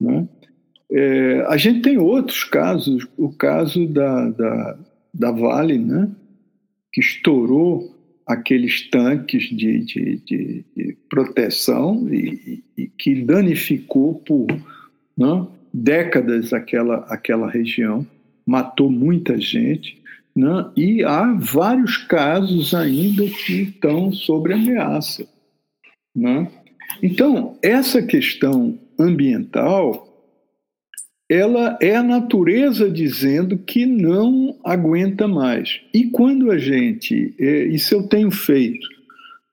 Né? 0.02 0.28
É, 0.92 1.46
a 1.48 1.56
gente 1.56 1.82
tem 1.82 1.98
outros 1.98 2.44
casos, 2.44 3.08
o 3.16 3.32
caso 3.32 3.88
da, 3.88 4.30
da, 4.30 4.80
da 5.14 5.32
Vale, 5.32 5.78
né? 5.78 6.10
que 6.92 7.00
estourou 7.00 7.96
aqueles 8.26 8.90
tanques 8.90 9.44
de, 9.44 9.80
de, 9.80 10.22
de, 10.26 10.66
de 10.76 10.98
proteção 11.10 12.08
e, 12.12 12.64
e, 12.78 12.88
que 12.88 13.22
danificou 13.24 14.16
por 14.16 14.48
né, 15.18 15.48
décadas 15.74 16.54
aquela, 16.54 16.98
aquela 17.10 17.50
região, 17.50 18.06
matou 18.46 18.90
muita 18.90 19.40
gente, 19.40 20.02
né, 20.36 20.72
e 20.78 21.04
há 21.04 21.34
vários 21.34 21.98
casos 21.98 22.74
ainda 22.74 23.24
que 23.26 23.64
estão 23.64 24.12
sob 24.12 24.54
ameaça. 24.54 25.28
Né? 26.16 26.50
Então, 27.02 27.58
essa 27.62 28.02
questão 28.02 28.78
ambiental 29.00 30.12
ela 31.32 31.78
é 31.82 31.96
a 31.96 32.04
natureza 32.04 32.92
dizendo 32.92 33.58
que 33.58 33.86
não 33.86 34.60
aguenta 34.66 35.30
mais. 35.30 35.80
E 35.94 36.08
quando 36.08 36.52
a 36.52 36.58
gente, 36.58 37.34
é, 37.40 37.64
isso 37.68 37.96
eu 37.96 38.04
tenho 38.04 38.30
feito, 38.30 38.86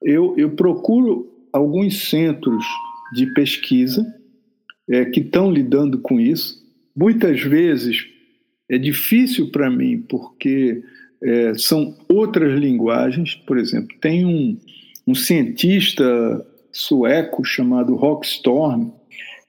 eu, 0.03 0.35
eu 0.37 0.51
procuro 0.57 1.33
alguns 1.53 2.09
centros 2.09 2.65
de 3.15 3.33
pesquisa 3.33 4.05
é, 4.91 5.05
que 5.05 5.21
estão 5.21 5.53
lidando 5.53 5.99
com 5.99 6.19
isso. 6.19 6.61
Muitas 6.97 7.41
vezes 7.43 8.09
é 8.69 8.77
difícil 8.77 9.53
para 9.53 9.71
mim, 9.71 10.01
porque 10.09 10.83
é, 11.23 11.55
são 11.55 11.97
outras 12.09 12.59
linguagens. 12.59 13.37
Por 13.37 13.57
exemplo, 13.57 13.97
tem 14.01 14.27
um, 14.27 14.59
um 15.07 15.15
cientista 15.15 16.45
sueco 16.73 17.45
chamado 17.45 17.95
Rockstorm, 17.95 18.91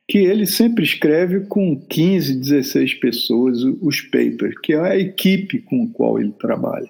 que 0.09 0.17
ele 0.17 0.47
sempre 0.47 0.83
escreve 0.83 1.41
com 1.41 1.79
15, 1.79 2.39
16 2.39 2.95
pessoas 2.95 3.63
os 3.79 4.01
papers, 4.01 4.55
que 4.63 4.73
é 4.73 4.79
a 4.79 4.97
equipe 4.97 5.59
com 5.59 5.83
a 5.83 5.87
qual 5.95 6.19
ele 6.19 6.31
trabalha. 6.31 6.89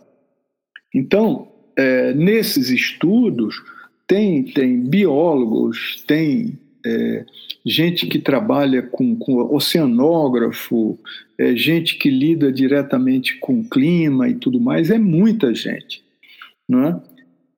Então, 0.96 1.52
é, 1.78 2.14
nesses 2.14 2.70
estudos, 2.70 3.62
tem, 4.08 4.44
tem 4.44 4.80
biólogos, 4.80 6.02
tem 6.08 6.58
é, 6.86 7.26
gente 7.66 8.08
que 8.08 8.20
trabalha 8.20 8.84
com, 8.84 9.14
com 9.18 9.54
oceanógrafo, 9.54 10.98
é, 11.38 11.54
gente 11.58 11.98
que 11.98 12.10
lida 12.10 12.50
diretamente 12.50 13.38
com 13.40 13.68
clima 13.68 14.30
e 14.30 14.36
tudo 14.36 14.62
mais, 14.62 14.90
é 14.90 14.98
muita 14.98 15.54
gente. 15.54 16.02
Não 16.70 16.88
é? 16.88 17.02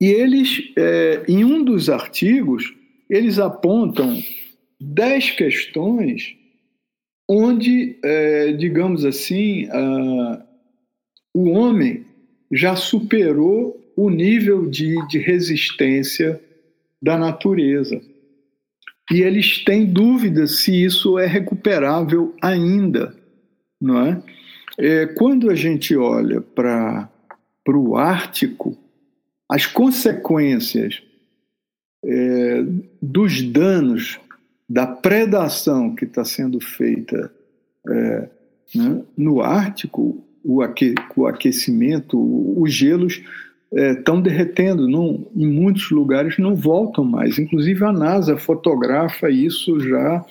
E 0.00 0.06
eles, 0.06 0.72
é, 0.76 1.22
em 1.28 1.44
um 1.44 1.62
dos 1.62 1.88
artigos, 1.88 2.74
eles 3.08 3.38
apontam 3.38 4.20
dez 4.82 5.30
questões 5.30 6.36
onde, 7.28 7.98
é, 8.04 8.52
digamos 8.52 9.04
assim, 9.04 9.68
o 11.32 11.50
homem 11.50 12.04
já 12.50 12.76
superou 12.76 13.80
o 13.96 14.10
nível 14.10 14.68
de, 14.68 14.94
de 15.08 15.18
resistência 15.18 16.40
da 17.00 17.16
natureza. 17.16 18.00
E 19.10 19.22
eles 19.22 19.64
têm 19.64 19.84
dúvidas 19.86 20.60
se 20.60 20.84
isso 20.84 21.18
é 21.18 21.26
recuperável 21.26 22.34
ainda, 22.40 23.14
não 23.80 24.06
é? 24.06 24.22
é 24.78 25.06
quando 25.06 25.50
a 25.50 25.54
gente 25.54 25.96
olha 25.96 26.40
para 26.40 27.08
o 27.68 27.96
Ártico, 27.96 28.76
as 29.48 29.66
consequências 29.66 31.02
é, 32.04 32.64
dos 33.00 33.42
danos 33.42 34.18
da 34.72 34.86
predação 34.86 35.94
que 35.94 36.06
está 36.06 36.24
sendo 36.24 36.58
feita 36.58 37.30
é, 37.86 38.28
né, 38.74 39.02
no 39.14 39.42
Ártico, 39.42 40.24
o, 40.42 40.62
aque, 40.62 40.94
o 41.14 41.26
aquecimento, 41.26 42.18
os 42.58 42.72
gelos 42.72 43.22
estão 43.70 44.18
é, 44.18 44.22
derretendo, 44.22 44.88
não, 44.88 45.26
em 45.36 45.46
muitos 45.46 45.90
lugares 45.90 46.38
não 46.38 46.54
voltam 46.54 47.04
mais. 47.04 47.38
Inclusive 47.38 47.84
a 47.84 47.92
NASA 47.92 48.38
fotografa 48.38 49.28
isso 49.28 49.78
já 49.78 50.24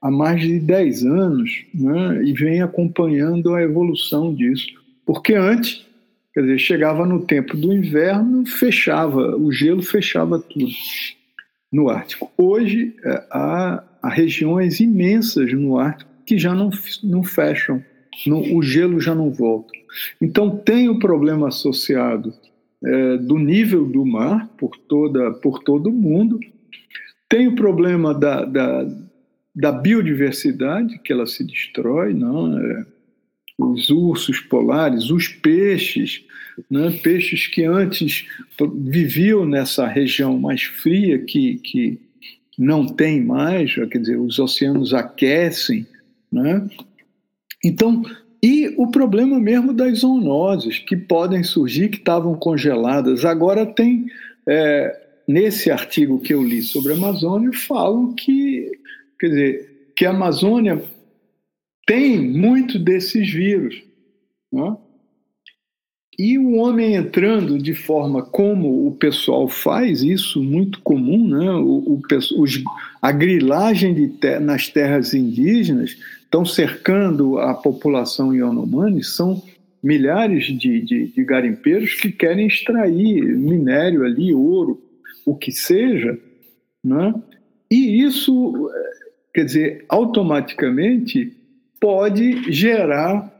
há 0.00 0.10
mais 0.10 0.40
de 0.40 0.58
10 0.60 1.04
anos 1.04 1.66
né, 1.74 2.24
e 2.24 2.32
vem 2.32 2.62
acompanhando 2.62 3.52
a 3.54 3.60
evolução 3.60 4.34
disso. 4.34 4.68
Porque 5.04 5.34
antes, 5.34 5.84
quer 6.32 6.40
dizer, 6.40 6.58
chegava 6.58 7.04
no 7.04 7.20
tempo 7.20 7.54
do 7.54 7.70
inverno, 7.70 8.46
fechava, 8.46 9.36
o 9.36 9.52
gelo 9.52 9.82
fechava 9.82 10.38
tudo 10.38 10.68
no 11.74 11.90
Ártico. 11.90 12.30
Hoje, 12.38 12.94
é, 13.04 13.26
há, 13.32 13.82
há 14.00 14.08
regiões 14.08 14.78
imensas 14.78 15.52
no 15.52 15.76
Ártico 15.76 16.08
que 16.24 16.38
já 16.38 16.54
não, 16.54 16.70
não 17.02 17.24
fecham, 17.24 17.82
não, 18.24 18.54
o 18.54 18.62
gelo 18.62 19.00
já 19.00 19.12
não 19.12 19.32
volta. 19.32 19.72
Então, 20.22 20.56
tem 20.56 20.88
o 20.88 21.00
problema 21.00 21.48
associado 21.48 22.32
é, 22.84 23.16
do 23.16 23.36
nível 23.38 23.84
do 23.84 24.06
mar 24.06 24.48
por, 24.56 24.76
toda, 24.88 25.32
por 25.32 25.64
todo 25.64 25.88
o 25.88 25.92
mundo, 25.92 26.38
tem 27.28 27.48
o 27.48 27.56
problema 27.56 28.14
da, 28.14 28.44
da, 28.44 28.86
da 29.54 29.72
biodiversidade, 29.72 31.00
que 31.00 31.12
ela 31.12 31.26
se 31.26 31.44
destrói, 31.44 32.14
não? 32.14 32.56
É, 32.56 32.86
os 33.58 33.90
ursos 33.90 34.40
polares, 34.40 35.10
os 35.10 35.28
peixes, 35.28 36.24
né? 36.70 36.90
peixes 37.02 37.46
que 37.46 37.64
antes 37.64 38.26
viviam 38.76 39.44
nessa 39.46 39.86
região 39.86 40.38
mais 40.38 40.62
fria, 40.62 41.18
que, 41.18 41.56
que 41.56 42.00
não 42.58 42.86
tem 42.86 43.22
mais, 43.22 43.74
quer 43.74 43.98
dizer, 43.98 44.18
os 44.18 44.38
oceanos 44.38 44.92
aquecem. 44.92 45.86
Né? 46.30 46.66
Então, 47.64 48.02
e 48.42 48.74
o 48.76 48.88
problema 48.88 49.40
mesmo 49.40 49.72
das 49.72 50.00
zoonoses, 50.00 50.78
que 50.78 50.96
podem 50.96 51.42
surgir, 51.42 51.88
que 51.88 51.96
estavam 51.96 52.34
congeladas. 52.34 53.24
Agora 53.24 53.64
tem, 53.64 54.06
é, 54.46 55.00
nesse 55.26 55.70
artigo 55.70 56.20
que 56.20 56.34
eu 56.34 56.42
li 56.42 56.60
sobre 56.60 56.92
a 56.92 56.96
Amazônia, 56.96 57.50
falam 57.52 58.12
que, 58.12 58.70
quer 59.18 59.28
dizer, 59.28 59.90
que 59.96 60.04
a 60.04 60.10
Amazônia 60.10 60.82
tem 61.86 62.20
muito 62.20 62.78
desses 62.78 63.30
vírus. 63.30 63.82
Né? 64.52 64.76
E 66.18 66.38
o 66.38 66.54
homem 66.54 66.94
entrando 66.94 67.58
de 67.58 67.74
forma 67.74 68.22
como 68.22 68.86
o 68.86 68.92
pessoal 68.92 69.48
faz, 69.48 70.02
isso 70.02 70.42
muito 70.42 70.80
comum, 70.80 71.28
né? 71.28 71.50
o, 71.50 71.98
o 71.98 72.02
os, 72.38 72.62
a 73.02 73.12
grilagem 73.12 74.08
ter, 74.10 74.40
nas 74.40 74.68
terras 74.68 75.12
indígenas 75.12 75.96
estão 76.22 76.44
cercando 76.44 77.38
a 77.38 77.54
população 77.54 78.34
Yanomami, 78.34 79.02
são 79.02 79.42
milhares 79.82 80.46
de, 80.46 80.80
de, 80.80 81.06
de 81.08 81.24
garimpeiros 81.24 81.94
que 81.94 82.10
querem 82.10 82.46
extrair 82.46 83.22
minério 83.36 84.04
ali, 84.04 84.32
ouro, 84.32 84.80
o 85.26 85.34
que 85.34 85.52
seja, 85.52 86.18
né? 86.82 87.14
e 87.70 88.02
isso, 88.02 88.70
quer 89.32 89.44
dizer, 89.44 89.84
automaticamente 89.88 91.32
pode 91.84 92.50
gerar 92.50 93.30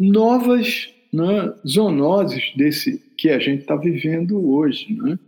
novas 0.00 0.88
né, 1.12 1.52
zoonoses 1.68 2.50
desse 2.56 2.98
que 3.18 3.28
a 3.28 3.38
gente 3.38 3.60
está 3.60 3.76
vivendo 3.76 4.50
hoje. 4.50 4.94
Né? 4.94 5.18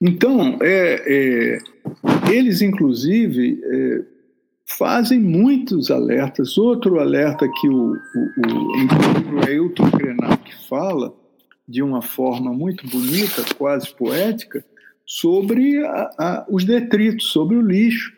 Então, 0.00 0.58
é, 0.60 1.04
é, 1.06 1.58
eles, 2.32 2.62
inclusive, 2.62 3.60
é, 3.62 4.02
fazem 4.66 5.20
muitos 5.20 5.88
alertas. 5.88 6.58
Outro 6.58 6.98
alerta 6.98 7.48
que 7.60 7.68
o, 7.68 7.92
o, 7.92 7.94
o, 7.94 9.36
o 9.36 9.46
Ailton 9.46 9.88
Krenak 9.88 10.66
fala, 10.68 11.14
de 11.68 11.80
uma 11.80 12.02
forma 12.02 12.52
muito 12.52 12.88
bonita, 12.88 13.44
quase 13.56 13.94
poética, 13.94 14.64
sobre 15.06 15.78
a, 15.86 16.10
a, 16.18 16.46
os 16.50 16.64
detritos, 16.64 17.28
sobre 17.28 17.56
o 17.56 17.62
lixo 17.62 18.12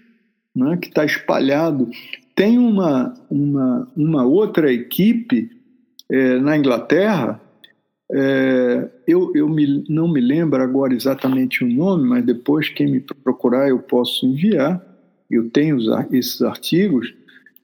né, 0.56 0.78
que 0.80 0.88
está 0.88 1.04
espalhado 1.04 1.90
tem 2.40 2.56
uma, 2.56 3.12
uma, 3.30 3.92
uma 3.94 4.24
outra 4.24 4.72
equipe 4.72 5.50
é, 6.10 6.38
na 6.38 6.56
Inglaterra, 6.56 7.38
é, 8.10 8.88
eu, 9.06 9.30
eu 9.34 9.46
me, 9.46 9.84
não 9.90 10.10
me 10.10 10.22
lembro 10.22 10.62
agora 10.62 10.94
exatamente 10.94 11.62
o 11.62 11.68
nome, 11.68 12.08
mas 12.08 12.24
depois 12.24 12.70
quem 12.70 12.92
me 12.92 12.98
procurar 12.98 13.68
eu 13.68 13.78
posso 13.80 14.24
enviar. 14.24 14.82
Eu 15.30 15.50
tenho 15.50 15.76
esses 16.10 16.40
artigos 16.40 17.12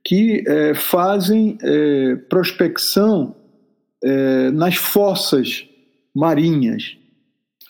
que 0.05 0.45
é, 0.47 0.75
fazem 0.75 1.57
é, 1.63 2.17
prospecção 2.29 3.35
é, 4.05 4.51
nas 4.51 4.77
fossas 4.77 5.67
marinhas. 6.15 6.99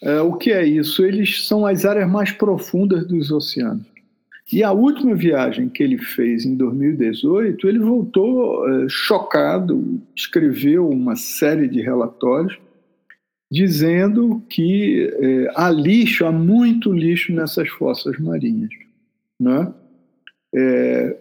É, 0.02 0.20
o 0.22 0.32
que 0.32 0.50
é 0.50 0.66
isso? 0.66 1.04
Eles 1.04 1.46
são 1.46 1.64
as 1.64 1.84
áreas 1.84 2.10
mais 2.10 2.32
profundas 2.32 3.06
dos 3.06 3.30
oceanos. 3.30 3.95
E 4.52 4.62
a 4.62 4.70
última 4.70 5.14
viagem 5.14 5.68
que 5.68 5.82
ele 5.82 5.98
fez 5.98 6.44
em 6.44 6.56
2018, 6.56 7.68
ele 7.68 7.80
voltou 7.80 8.68
é, 8.68 8.88
chocado, 8.88 10.00
escreveu 10.14 10.88
uma 10.88 11.16
série 11.16 11.66
de 11.66 11.80
relatórios 11.80 12.58
dizendo 13.50 14.42
que 14.48 15.12
é, 15.20 15.52
há 15.54 15.70
lixo, 15.70 16.24
há 16.24 16.32
muito 16.32 16.92
lixo 16.92 17.32
nessas 17.32 17.68
fossas 17.68 18.18
marinhas. 18.18 18.70
Né? 19.38 19.72
É, 20.54 21.16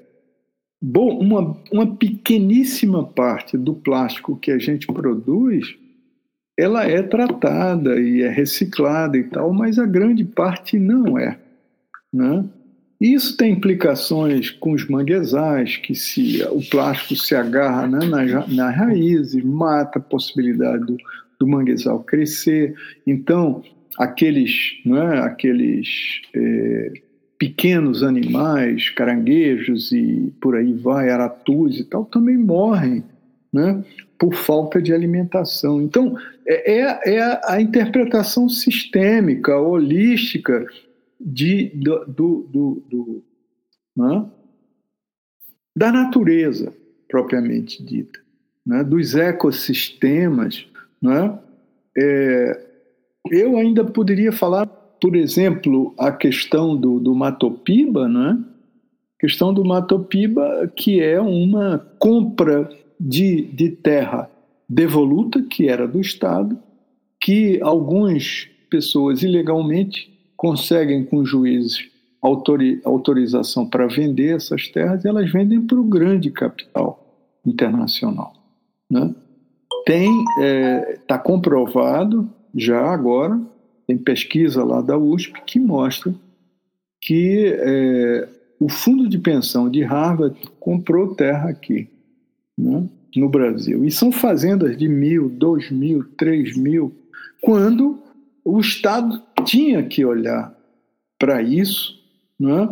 bom, 0.81 1.19
uma, 1.19 1.57
uma 1.71 1.95
pequeníssima 1.95 3.03
parte 3.03 3.57
do 3.57 3.73
plástico 3.73 4.37
que 4.37 4.51
a 4.51 4.59
gente 4.59 4.85
produz 4.87 5.75
ela 6.57 6.85
é 6.85 7.01
tratada 7.01 7.99
e 7.99 8.21
é 8.21 8.29
reciclada 8.29 9.17
e 9.17 9.23
tal, 9.25 9.51
mas 9.51 9.77
a 9.77 9.85
grande 9.85 10.23
parte 10.23 10.79
não 10.79 11.17
é. 11.17 11.37
Né? 12.13 12.45
Isso 12.99 13.35
tem 13.35 13.51
implicações 13.51 14.51
com 14.51 14.71
os 14.71 14.87
manguezais, 14.87 15.77
que 15.77 15.93
se 15.93 16.41
o 16.49 16.61
plástico 16.69 17.15
se 17.15 17.35
agarra 17.35 17.87
né, 17.87 18.05
nas, 18.05 18.47
nas 18.47 18.75
raízes, 18.75 19.43
mata 19.43 19.99
a 19.99 20.01
possibilidade 20.01 20.85
do, 20.85 20.97
do 21.39 21.47
manguezal 21.47 21.99
crescer. 22.03 22.73
Então, 23.05 23.61
aqueles, 23.97 24.81
é, 24.87 25.19
aqueles 25.19 26.21
é, 26.33 26.93
pequenos 27.37 28.01
animais, 28.01 28.89
caranguejos 28.89 29.91
e 29.91 30.33
por 30.39 30.55
aí 30.55 30.71
vai, 30.73 31.09
aratus 31.09 31.79
e 31.79 31.83
tal, 31.83 32.05
também 32.05 32.37
morrem 32.37 33.03
né, 33.51 33.83
por 34.17 34.33
falta 34.33 34.81
de 34.81 34.93
alimentação. 34.93 35.81
Então, 35.81 36.17
é, 36.47 36.79
é, 36.79 37.15
é 37.15 37.41
a 37.43 37.59
interpretação 37.59 38.47
sistêmica, 38.47 39.57
holística 39.57 40.65
de, 41.19 41.71
do, 41.75 42.05
do, 42.05 42.83
do, 42.89 43.23
né, 43.95 44.25
da 45.75 45.91
natureza 45.91 46.73
propriamente 47.07 47.83
dita, 47.83 48.19
né, 48.65 48.83
dos 48.83 49.15
ecossistemas. 49.15 50.65
Né, 51.01 51.37
é, 51.97 52.65
eu 53.31 53.57
ainda 53.57 53.83
poderia 53.83 54.31
falar, 54.31 54.65
por 54.65 55.15
exemplo, 55.15 55.93
a 55.97 56.11
questão 56.11 56.75
do, 56.75 56.99
do 56.99 57.15
Matopiba, 57.15 58.07
né, 58.07 58.43
questão 59.19 59.53
do 59.53 59.63
Matopiba, 59.63 60.71
que 60.75 61.01
é 61.01 61.19
uma 61.19 61.79
compra 61.99 62.69
de, 62.99 63.43
de 63.43 63.69
terra 63.69 64.29
devoluta, 64.67 65.41
que 65.41 65.67
era 65.67 65.87
do 65.87 65.99
Estado, 65.99 66.57
que 67.21 67.59
algumas 67.61 68.47
pessoas 68.69 69.23
ilegalmente 69.23 70.14
conseguem 70.45 71.03
com 71.03 71.25
juízes 71.25 71.89
autori 72.21 72.79
autorização 72.85 73.67
para 73.67 73.87
vender 73.87 74.35
essas 74.35 74.67
terras, 74.67 75.03
elas 75.03 75.31
vendem 75.31 75.59
para 75.59 75.79
o 75.79 75.83
grande 75.83 76.29
capital 76.29 77.03
internacional. 77.43 78.31
Né? 78.87 79.11
Tem, 79.87 80.11
está 80.19 80.43
é, 80.43 80.99
tá 81.07 81.17
comprovado 81.17 82.29
já 82.53 82.79
agora, 82.79 83.41
tem 83.87 83.97
pesquisa 83.97 84.63
lá 84.63 84.81
da 84.81 84.95
USP 84.95 85.33
que 85.47 85.59
mostra 85.59 86.13
que 87.01 87.51
é, 87.57 88.29
o 88.59 88.69
fundo 88.69 89.09
de 89.09 89.17
pensão 89.17 89.67
de 89.67 89.81
Harvard 89.81 90.39
comprou 90.59 91.15
terra 91.15 91.49
aqui 91.49 91.89
né, 92.55 92.87
no 93.15 93.29
Brasil. 93.29 93.83
E 93.83 93.89
são 93.89 94.11
fazendas 94.11 94.77
de 94.77 94.87
mil, 94.87 95.27
dois 95.27 95.71
mil, 95.71 96.03
três 96.15 96.55
mil, 96.55 96.93
quando 97.41 98.04
o 98.45 98.59
Estado 98.59 99.21
tinha 99.43 99.83
que 99.83 100.05
olhar 100.05 100.55
para 101.19 101.41
isso, 101.41 101.99
né, 102.39 102.69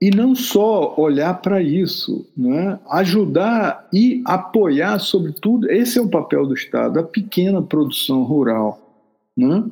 e 0.00 0.10
não 0.10 0.34
só 0.34 0.94
olhar 0.98 1.34
para 1.42 1.62
isso, 1.62 2.26
né, 2.34 2.80
ajudar 2.90 3.86
e 3.92 4.22
apoiar, 4.24 4.98
sobretudo, 4.98 5.70
esse 5.70 5.98
é 5.98 6.02
o 6.02 6.08
papel 6.08 6.46
do 6.46 6.54
Estado, 6.54 6.98
a 6.98 7.02
pequena 7.02 7.60
produção 7.60 8.22
rural, 8.22 9.20
né, 9.36 9.64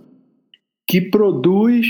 que 0.87 1.01
produz 1.01 1.87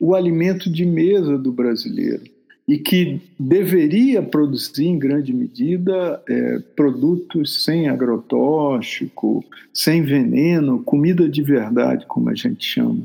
o 0.00 0.14
alimento 0.14 0.68
de 0.68 0.84
mesa 0.84 1.38
do 1.38 1.52
brasileiro 1.52 2.35
e 2.68 2.78
que 2.78 3.20
deveria 3.38 4.22
produzir 4.22 4.86
em 4.86 4.98
grande 4.98 5.32
medida 5.32 6.20
é, 6.28 6.58
produtos 6.74 7.64
sem 7.64 7.88
agrotóxico, 7.88 9.44
sem 9.72 10.02
veneno, 10.02 10.82
comida 10.82 11.28
de 11.28 11.42
verdade, 11.42 12.06
como 12.06 12.28
a 12.28 12.34
gente 12.34 12.64
chama. 12.64 13.04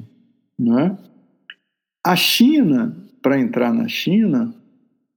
Não 0.58 0.80
é? 0.80 0.98
A 2.04 2.16
China, 2.16 2.96
para 3.22 3.40
entrar 3.40 3.72
na 3.72 3.88
China, 3.88 4.54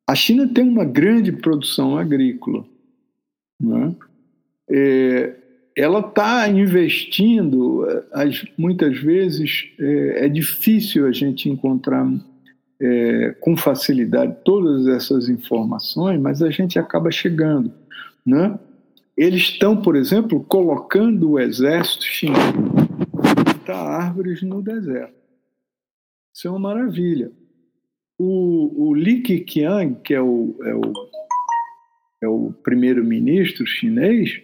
a 0.07 0.15
China 0.15 0.47
tem 0.47 0.69
uma 0.69 0.85
grande 0.85 1.33
produção 1.33 1.97
agrícola. 1.97 2.67
Não 3.59 3.79
é? 3.79 3.95
É, 4.69 5.37
ela 5.77 6.01
está 6.01 6.47
investindo, 6.49 7.85
as, 8.13 8.45
muitas 8.57 8.99
vezes 8.99 9.71
é, 9.79 10.27
é 10.27 10.29
difícil 10.29 11.07
a 11.07 11.13
gente 11.13 11.49
encontrar 11.49 12.07
é, 12.85 13.31
com 13.41 13.57
facilidade 13.57 14.37
todas 14.45 14.87
essas 14.87 15.31
informações, 15.31 16.21
mas 16.21 16.43
a 16.43 16.51
gente 16.51 16.79
acaba 16.79 17.11
chegando. 17.11 17.73
Né? 18.27 18.59
Eles 19.17 19.43
estão, 19.43 19.81
por 19.81 19.97
exemplo, 19.97 20.45
colocando 20.45 21.33
o 21.33 21.41
exército 21.41 22.05
chinês 22.05 22.53
plantar 23.65 23.87
árvores 23.87 24.43
no 24.43 24.61
deserto. 24.61 25.15
Isso 26.35 26.47
é 26.47 26.51
uma 26.51 26.59
maravilha. 26.59 27.33
O, 28.19 28.89
o 28.89 28.95
Li 28.95 29.23
Keqiang, 29.23 29.97
que 30.03 30.13
é 30.13 30.21
o, 30.21 30.55
é 30.63 30.75
o, 30.75 30.93
é 32.23 32.29
o 32.29 32.53
primeiro-ministro 32.63 33.67
chinês, 33.67 34.43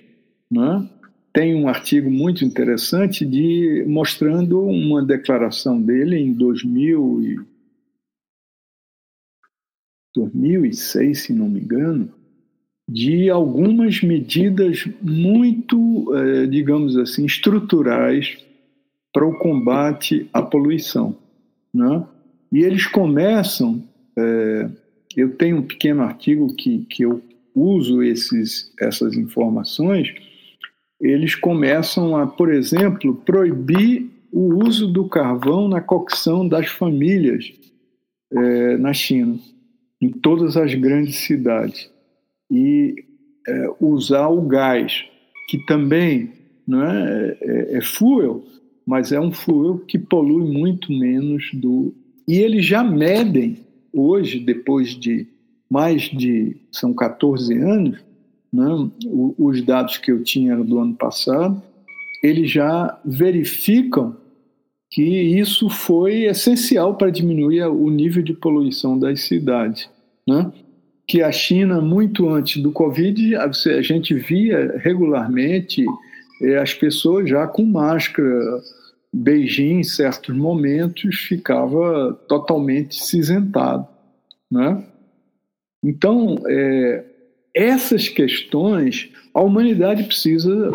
né? 0.51 0.89
tem 1.33 1.55
um 1.55 1.69
artigo 1.69 2.11
muito 2.11 2.45
interessante 2.45 3.25
de 3.27 3.85
mostrando 3.87 4.63
uma 4.63 5.05
declaração 5.05 5.81
dele 5.81 6.17
em 6.17 6.33
2000 6.33 7.23
e 7.23 7.50
2006, 10.15 11.23
se 11.23 11.33
não 11.33 11.49
me 11.49 11.61
engano, 11.61 12.13
de 12.89 13.31
algumas 13.31 14.03
medidas 14.03 14.89
muito, 15.01 16.13
eh, 16.15 16.47
digamos 16.47 16.97
assim, 16.97 17.25
estruturais 17.25 18.37
para 19.13 19.25
o 19.25 19.39
combate 19.39 20.29
à 20.33 20.43
poluição. 20.43 21.17
Né? 21.73 22.05
E 22.53 22.61
eles 22.61 22.87
começam, 22.87 23.83
é, 24.19 24.69
eu 25.17 25.37
tenho 25.37 25.59
um 25.59 25.63
pequeno 25.63 26.03
artigo 26.03 26.55
que, 26.55 26.81
que 26.91 27.05
eu 27.05 27.23
uso 27.55 28.03
esses, 28.03 28.73
essas 28.81 29.15
informações, 29.15 30.13
eles 31.01 31.35
começam 31.35 32.17
a, 32.17 32.27
por 32.27 32.53
exemplo, 32.53 33.15
proibir 33.25 34.11
o 34.33 34.65
uso 34.65 34.87
do 34.87 35.09
carvão 35.09 35.69
na 35.69 35.81
cocção 35.81 36.47
das 36.47 36.67
famílias 36.67 37.53
é, 38.33 38.77
na 38.77 38.93
China 38.93 39.39
em 40.01 40.11
todas 40.11 40.57
as 40.57 40.75
grandes 40.75 41.17
cidades 41.17 41.91
e 42.51 42.95
é, 43.47 43.75
usar 43.81 44.29
o 44.29 44.43
gás, 44.43 45.05
que 45.49 45.59
também 45.67 46.33
não 46.67 46.83
é, 46.85 47.37
é, 47.41 47.77
é 47.79 47.81
fuel, 47.81 48.45
mas 48.87 49.13
é 49.13 49.21
um 49.21 49.31
fuel 49.31 49.79
que 49.87 49.99
polui 49.99 50.51
muito 50.51 50.93
menos 50.93 51.51
do. 51.55 51.95
E 52.27 52.39
eles 52.39 52.65
já 52.65 52.83
medem 52.83 53.59
hoje, 53.93 54.39
depois 54.39 54.91
de 54.91 55.27
mais 55.69 56.03
de. 56.03 56.57
são 56.73 56.93
14 56.93 57.55
anos, 57.57 57.99
né, 58.53 58.67
os 59.39 59.63
dados 59.63 59.99
que 59.99 60.11
eu 60.11 60.23
tinha 60.23 60.57
do 60.57 60.79
ano 60.79 60.95
passado, 60.95 61.63
eles 62.23 62.51
já 62.51 63.01
verificam 63.05 64.17
que 64.91 65.03
isso 65.03 65.71
foi 65.71 66.25
essencial 66.25 66.97
para 66.97 67.11
diminuir 67.11 67.63
o 67.65 67.89
nível 67.89 68.23
de 68.23 68.33
poluição 68.33 68.99
das 68.99 69.21
cidades. 69.23 69.89
Né? 70.27 70.53
Que 71.07 71.23
a 71.23 71.31
China, 71.31 71.81
muito 71.81 72.29
antes 72.29 72.61
do 72.63 72.73
Covid, 72.73 73.37
a 73.37 73.51
gente 73.83 74.15
via 74.15 74.79
regularmente 74.79 75.85
eh, 76.43 76.57
as 76.57 76.75
pessoas 76.75 77.29
já 77.29 77.47
com 77.47 77.65
máscara. 77.65 78.61
Beijing, 79.13 79.81
em 79.81 79.83
certos 79.83 80.37
momentos, 80.37 81.17
ficava 81.17 82.15
totalmente 82.29 82.95
cinzentado. 82.95 83.87
Né? 84.51 84.85
Então, 85.83 86.39
é, 86.47 87.05
essas 87.55 88.09
questões, 88.09 89.11
a 89.35 89.41
humanidade 89.41 90.05
precisa, 90.05 90.71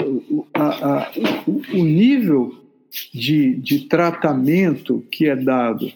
a, 0.54 0.64
a, 0.64 1.12
o, 1.48 1.62
o, 1.80 1.84
nível 1.84 2.54
de, 3.14 3.56
de 3.56 3.88
tratamento 3.88 5.06
que 5.12 5.28
é 5.28 5.36
dado 5.36 5.92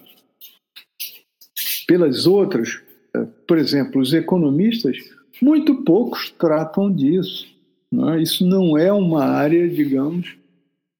pelas 1.87 2.27
outras, 2.27 2.81
eh, 3.15 3.27
por 3.47 3.57
exemplo, 3.57 3.99
os 3.99 4.13
economistas, 4.13 4.97
muito 5.41 5.83
poucos 5.83 6.29
tratam 6.31 6.91
disso. 6.91 7.47
Não 7.91 8.13
é? 8.13 8.21
Isso 8.21 8.45
não 8.45 8.77
é 8.77 8.93
uma 8.93 9.25
área, 9.25 9.67
digamos, 9.67 10.37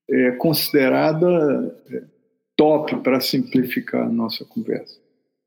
é, 0.09 0.31
considerada 0.31 1.77
é, 1.91 2.03
top 2.55 2.95
para 2.97 3.21
simplificar 3.21 4.07
a 4.07 4.11
nossa 4.11 4.43
conversa 4.43 4.97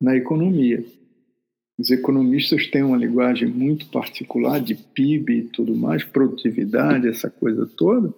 na 0.00 0.16
economia. 0.16 0.84
Os 1.78 1.90
economistas 1.90 2.68
têm 2.68 2.82
uma 2.82 2.96
linguagem 2.96 3.48
muito 3.48 3.86
particular 3.86 4.60
de 4.60 4.74
PIB 4.74 5.32
e 5.32 5.42
tudo 5.42 5.74
mais, 5.74 6.04
produtividade, 6.04 7.08
essa 7.08 7.28
coisa 7.28 7.66
toda, 7.66 8.14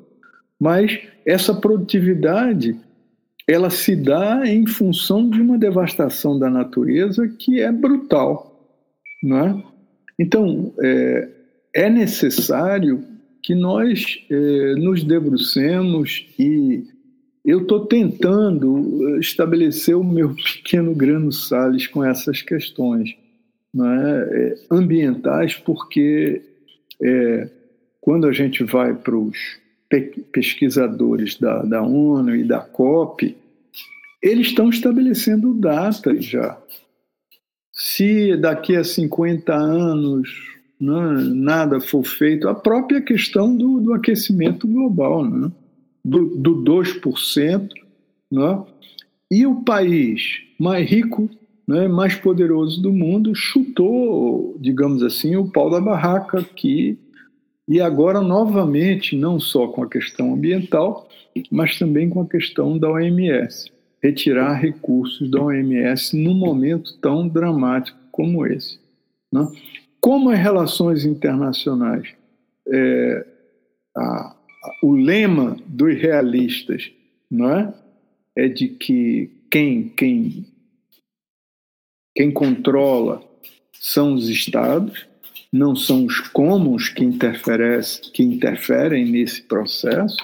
Mas 0.60 1.00
essa 1.26 1.54
produtividade 1.54 2.76
ela 3.46 3.68
se 3.68 3.94
dá 3.94 4.42
em 4.46 4.66
função 4.66 5.28
de 5.28 5.40
uma 5.40 5.58
devastação 5.58 6.38
da 6.38 6.48
natureza 6.48 7.28
que 7.28 7.60
é 7.60 7.70
brutal, 7.70 8.78
não 9.22 9.38
é? 9.38 9.64
Então 10.18 10.72
é, 10.80 11.28
é 11.74 11.90
necessário 11.90 13.04
que 13.42 13.54
nós 13.54 14.24
é, 14.30 14.74
nos 14.76 15.04
debrucemos 15.04 16.26
e 16.38 16.84
eu 17.44 17.60
estou 17.60 17.84
tentando 17.84 19.18
estabelecer 19.18 19.94
o 19.94 20.02
meu 20.02 20.32
pequeno 20.34 20.94
grano 20.94 21.30
sales 21.30 21.86
com 21.86 22.02
essas 22.02 22.40
questões 22.40 23.14
é? 23.76 24.38
é 24.38 24.54
ambientais, 24.70 25.54
porque 25.54 26.40
é, 27.02 27.50
quando 28.00 28.26
a 28.26 28.32
gente 28.32 28.64
vai 28.64 28.94
para 28.94 29.16
os 29.16 29.36
pesquisadores 30.32 31.36
da, 31.38 31.62
da 31.62 31.82
ONU 31.82 32.34
e 32.36 32.44
da 32.44 32.60
COP, 32.60 33.36
eles 34.22 34.48
estão 34.48 34.70
estabelecendo 34.70 35.52
datas 35.54 36.24
já. 36.24 36.58
Se 37.72 38.36
daqui 38.36 38.76
a 38.76 38.84
50 38.84 39.52
anos 39.52 40.54
né, 40.80 41.24
nada 41.34 41.80
for 41.80 42.04
feito, 42.04 42.48
a 42.48 42.54
própria 42.54 43.00
questão 43.00 43.56
do, 43.56 43.80
do 43.80 43.92
aquecimento 43.92 44.66
global, 44.66 45.24
né, 45.24 45.50
do, 46.04 46.36
do 46.36 46.62
2%, 46.62 47.68
né, 48.30 48.64
e 49.30 49.46
o 49.46 49.62
país 49.62 50.42
mais 50.58 50.88
rico, 50.88 51.28
né, 51.66 51.88
mais 51.88 52.14
poderoso 52.14 52.80
do 52.82 52.92
mundo, 52.92 53.34
chutou, 53.34 54.56
digamos 54.60 55.02
assim, 55.02 55.36
o 55.36 55.48
pau 55.48 55.70
da 55.70 55.80
barraca 55.80 56.40
aqui 56.40 56.98
e 57.66 57.80
agora, 57.80 58.20
novamente, 58.20 59.16
não 59.16 59.40
só 59.40 59.68
com 59.68 59.82
a 59.82 59.88
questão 59.88 60.34
ambiental, 60.34 61.08
mas 61.50 61.78
também 61.78 62.10
com 62.10 62.20
a 62.20 62.28
questão 62.28 62.78
da 62.78 62.90
OMS. 62.90 63.72
Retirar 64.02 64.60
recursos 64.60 65.30
da 65.30 65.42
OMS 65.42 66.14
num 66.16 66.34
momento 66.34 66.98
tão 66.98 67.26
dramático 67.26 67.98
como 68.12 68.46
esse. 68.46 68.78
Né? 69.32 69.46
Como 69.98 70.28
as 70.28 70.38
relações 70.38 71.06
internacionais, 71.06 72.14
é, 72.70 73.26
a, 73.96 74.02
a, 74.02 74.36
o 74.82 74.92
lema 74.92 75.56
dos 75.66 75.94
realistas 75.98 76.92
não 77.30 77.50
é? 77.50 77.74
é 78.36 78.48
de 78.48 78.68
que 78.68 79.30
quem, 79.50 79.88
quem, 79.88 80.46
quem 82.14 82.30
controla 82.30 83.22
são 83.72 84.14
os 84.14 84.28
estados, 84.28 85.06
não 85.54 85.76
são 85.76 86.04
os 86.04 86.18
comuns 86.18 86.88
que, 86.88 87.08
que 88.12 88.22
interferem 88.24 89.08
nesse 89.08 89.40
processo, 89.42 90.16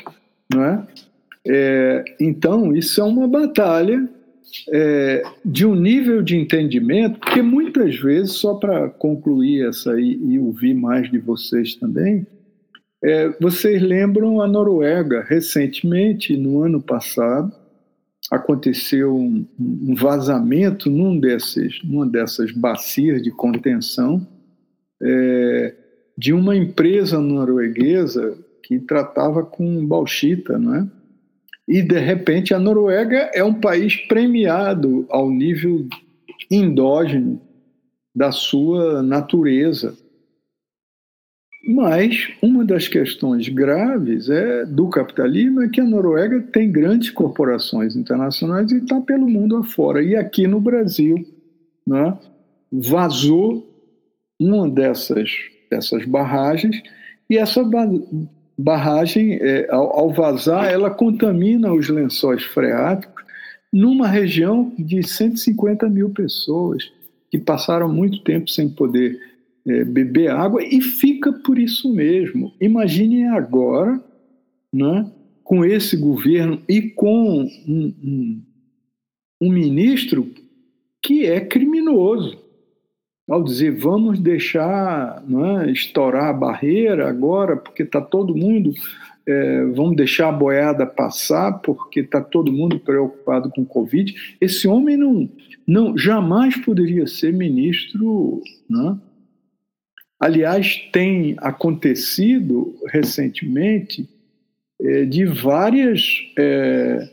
não 0.52 0.64
é? 0.64 0.86
é? 1.46 2.04
então, 2.18 2.74
isso 2.74 3.00
é 3.00 3.04
uma 3.04 3.28
batalha 3.28 4.08
é, 4.72 5.22
de 5.44 5.64
um 5.64 5.76
nível 5.76 6.20
de 6.20 6.36
entendimento, 6.36 7.20
porque 7.20 7.40
muitas 7.42 7.94
vezes, 7.94 8.32
só 8.32 8.54
para 8.54 8.90
concluir 8.90 9.68
essa 9.68 10.00
e, 10.00 10.18
e, 10.20 10.38
ouvir 10.40 10.74
mais 10.74 11.08
de 11.08 11.18
vocês 11.18 11.76
também, 11.76 12.26
é, 13.00 13.28
vocês 13.40 13.80
lembram 13.80 14.40
a 14.40 14.48
Noruega, 14.48 15.24
recentemente, 15.28 16.36
no 16.36 16.64
ano 16.64 16.82
passado, 16.82 17.52
aconteceu 18.32 19.14
um, 19.16 19.46
um 19.60 19.94
vazamento 19.94 20.90
num 20.90 21.20
desses, 21.20 21.78
numa 21.84 22.04
dessas 22.04 22.50
bacias 22.50 23.22
de 23.22 23.30
contenção, 23.30 24.26
é, 25.02 25.74
de 26.16 26.32
uma 26.32 26.56
empresa 26.56 27.18
norueguesa 27.18 28.36
que 28.62 28.78
tratava 28.78 29.44
com 29.44 29.86
bauxita, 29.86 30.58
não 30.58 30.74
é? 30.74 30.86
E 31.70 31.82
de 31.82 31.98
repente 32.00 32.52
a 32.52 32.58
Noruega 32.58 33.30
é 33.32 33.44
um 33.44 33.54
país 33.54 33.94
premiado 34.08 35.06
ao 35.08 35.30
nível 35.30 35.86
endógeno 36.50 37.40
da 38.14 38.32
sua 38.32 39.02
natureza. 39.02 39.96
Mas 41.64 42.32
uma 42.42 42.64
das 42.64 42.88
questões 42.88 43.48
graves 43.48 44.28
é 44.28 44.64
do 44.64 44.88
capitalismo 44.88 45.62
é 45.62 45.68
que 45.68 45.80
a 45.80 45.84
Noruega 45.84 46.40
tem 46.40 46.72
grandes 46.72 47.10
corporações 47.10 47.94
internacionais 47.94 48.72
e 48.72 48.78
está 48.78 49.00
pelo 49.00 49.28
mundo 49.28 49.56
afora. 49.56 50.02
E 50.02 50.16
aqui 50.16 50.48
no 50.48 50.60
Brasil, 50.60 51.24
né, 51.86 52.18
vazou 52.72 53.69
uma 54.40 54.68
dessas, 54.68 55.30
dessas 55.70 56.06
barragens, 56.06 56.82
e 57.28 57.36
essa 57.36 57.62
barragem, 58.56 59.34
é, 59.34 59.68
ao, 59.70 59.98
ao 59.98 60.10
vazar, 60.10 60.72
ela 60.72 60.90
contamina 60.90 61.72
os 61.72 61.88
lençóis 61.88 62.42
freáticos 62.42 63.22
numa 63.72 64.08
região 64.08 64.72
de 64.78 65.06
150 65.06 65.88
mil 65.88 66.10
pessoas 66.10 66.90
que 67.30 67.38
passaram 67.38 67.88
muito 67.88 68.24
tempo 68.24 68.50
sem 68.50 68.68
poder 68.68 69.20
é, 69.66 69.84
beber 69.84 70.30
água 70.30 70.64
e 70.64 70.80
fica 70.80 71.32
por 71.32 71.58
isso 71.58 71.92
mesmo. 71.94 72.52
Imaginem 72.60 73.28
agora, 73.28 74.02
né, 74.72 75.08
com 75.44 75.64
esse 75.64 75.96
governo 75.96 76.60
e 76.68 76.82
com 76.82 77.42
um, 77.68 77.94
um, 78.02 78.42
um 79.42 79.52
ministro 79.52 80.28
que 81.02 81.26
é 81.26 81.40
criminoso 81.40 82.49
ao 83.30 83.44
dizer 83.44 83.70
vamos 83.70 84.18
deixar 84.18 85.22
é, 85.64 85.70
estourar 85.70 86.30
a 86.30 86.32
barreira 86.32 87.08
agora, 87.08 87.56
porque 87.56 87.84
está 87.84 88.00
todo 88.00 88.34
mundo, 88.34 88.72
é, 89.24 89.64
vamos 89.66 89.94
deixar 89.94 90.30
a 90.30 90.32
boiada 90.32 90.84
passar, 90.84 91.60
porque 91.60 92.00
está 92.00 92.20
todo 92.20 92.52
mundo 92.52 92.80
preocupado 92.80 93.48
com 93.50 93.62
o 93.62 93.66
Covid. 93.66 94.12
Esse 94.40 94.66
homem 94.66 94.96
não, 94.96 95.30
não 95.64 95.96
jamais 95.96 96.56
poderia 96.56 97.06
ser 97.06 97.32
ministro. 97.32 98.42
Né? 98.68 98.98
Aliás, 100.18 100.88
tem 100.92 101.36
acontecido 101.38 102.74
recentemente 102.88 104.08
é, 104.80 105.04
de 105.04 105.24
várias. 105.24 106.20
É, 106.36 107.08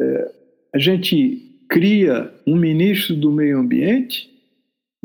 é, 0.00 0.32
a 0.74 0.78
gente 0.78 1.60
cria 1.68 2.32
um 2.46 2.56
ministro 2.56 3.14
do 3.14 3.30
meio 3.30 3.58
ambiente 3.58 4.35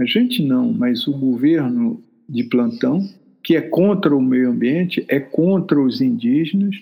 a 0.01 0.05
gente 0.05 0.43
não, 0.43 0.73
mas 0.73 1.07
o 1.07 1.11
governo 1.11 2.03
de 2.27 2.43
plantão, 2.43 3.07
que 3.43 3.55
é 3.55 3.61
contra 3.61 4.15
o 4.15 4.21
meio 4.21 4.49
ambiente, 4.49 5.05
é 5.07 5.19
contra 5.19 5.79
os 5.79 6.01
indígenas, 6.01 6.75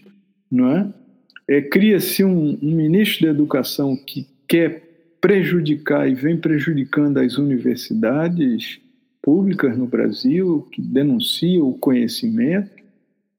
não 0.49 0.71
é? 0.71 0.93
é 1.45 1.62
Cria-se 1.62 2.23
um, 2.23 2.58
um 2.62 2.75
ministro 2.75 3.25
da 3.25 3.32
educação 3.32 3.97
que 3.97 4.25
quer 4.47 4.84
prejudicar 5.19 6.10
e 6.10 6.15
vem 6.15 6.38
prejudicando 6.38 7.17
as 7.17 7.38
universidades 7.38 8.79
públicas 9.21 9.77
no 9.77 9.86
Brasil, 9.86 10.65
que 10.71 10.82
denuncia 10.82 11.62
o 11.62 11.73
conhecimento, 11.73 12.71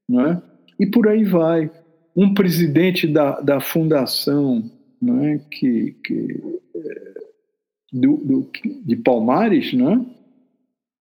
não 0.07 0.27
é? 0.27 0.43
e 0.79 0.85
por 0.85 1.09
aí 1.09 1.25
vai. 1.25 1.71
Um 2.14 2.35
presidente 2.35 3.07
da, 3.07 3.40
da 3.40 3.61
fundação 3.61 4.71
não 5.01 5.25
é? 5.25 5.40
que, 5.51 5.97
que 6.05 6.61
do, 7.92 8.16
do, 8.16 8.50
de 8.85 8.96
Palmares, 8.96 9.72
né? 9.72 10.05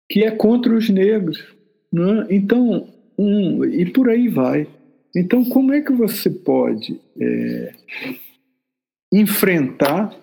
que 0.10 0.24
é 0.24 0.32
contra 0.32 0.74
os 0.74 0.90
negros. 0.90 1.44
Né? 1.92 2.28
Então, 2.30 2.88
um, 3.18 3.64
e 3.66 3.86
por 3.86 4.10
aí 4.10 4.28
vai. 4.28 4.68
Então, 5.16 5.44
como 5.46 5.74
é 5.74 5.82
que 5.82 5.92
você 5.92 6.30
pode 6.30 7.00
é, 7.20 7.74
enfrentar, 9.12 10.16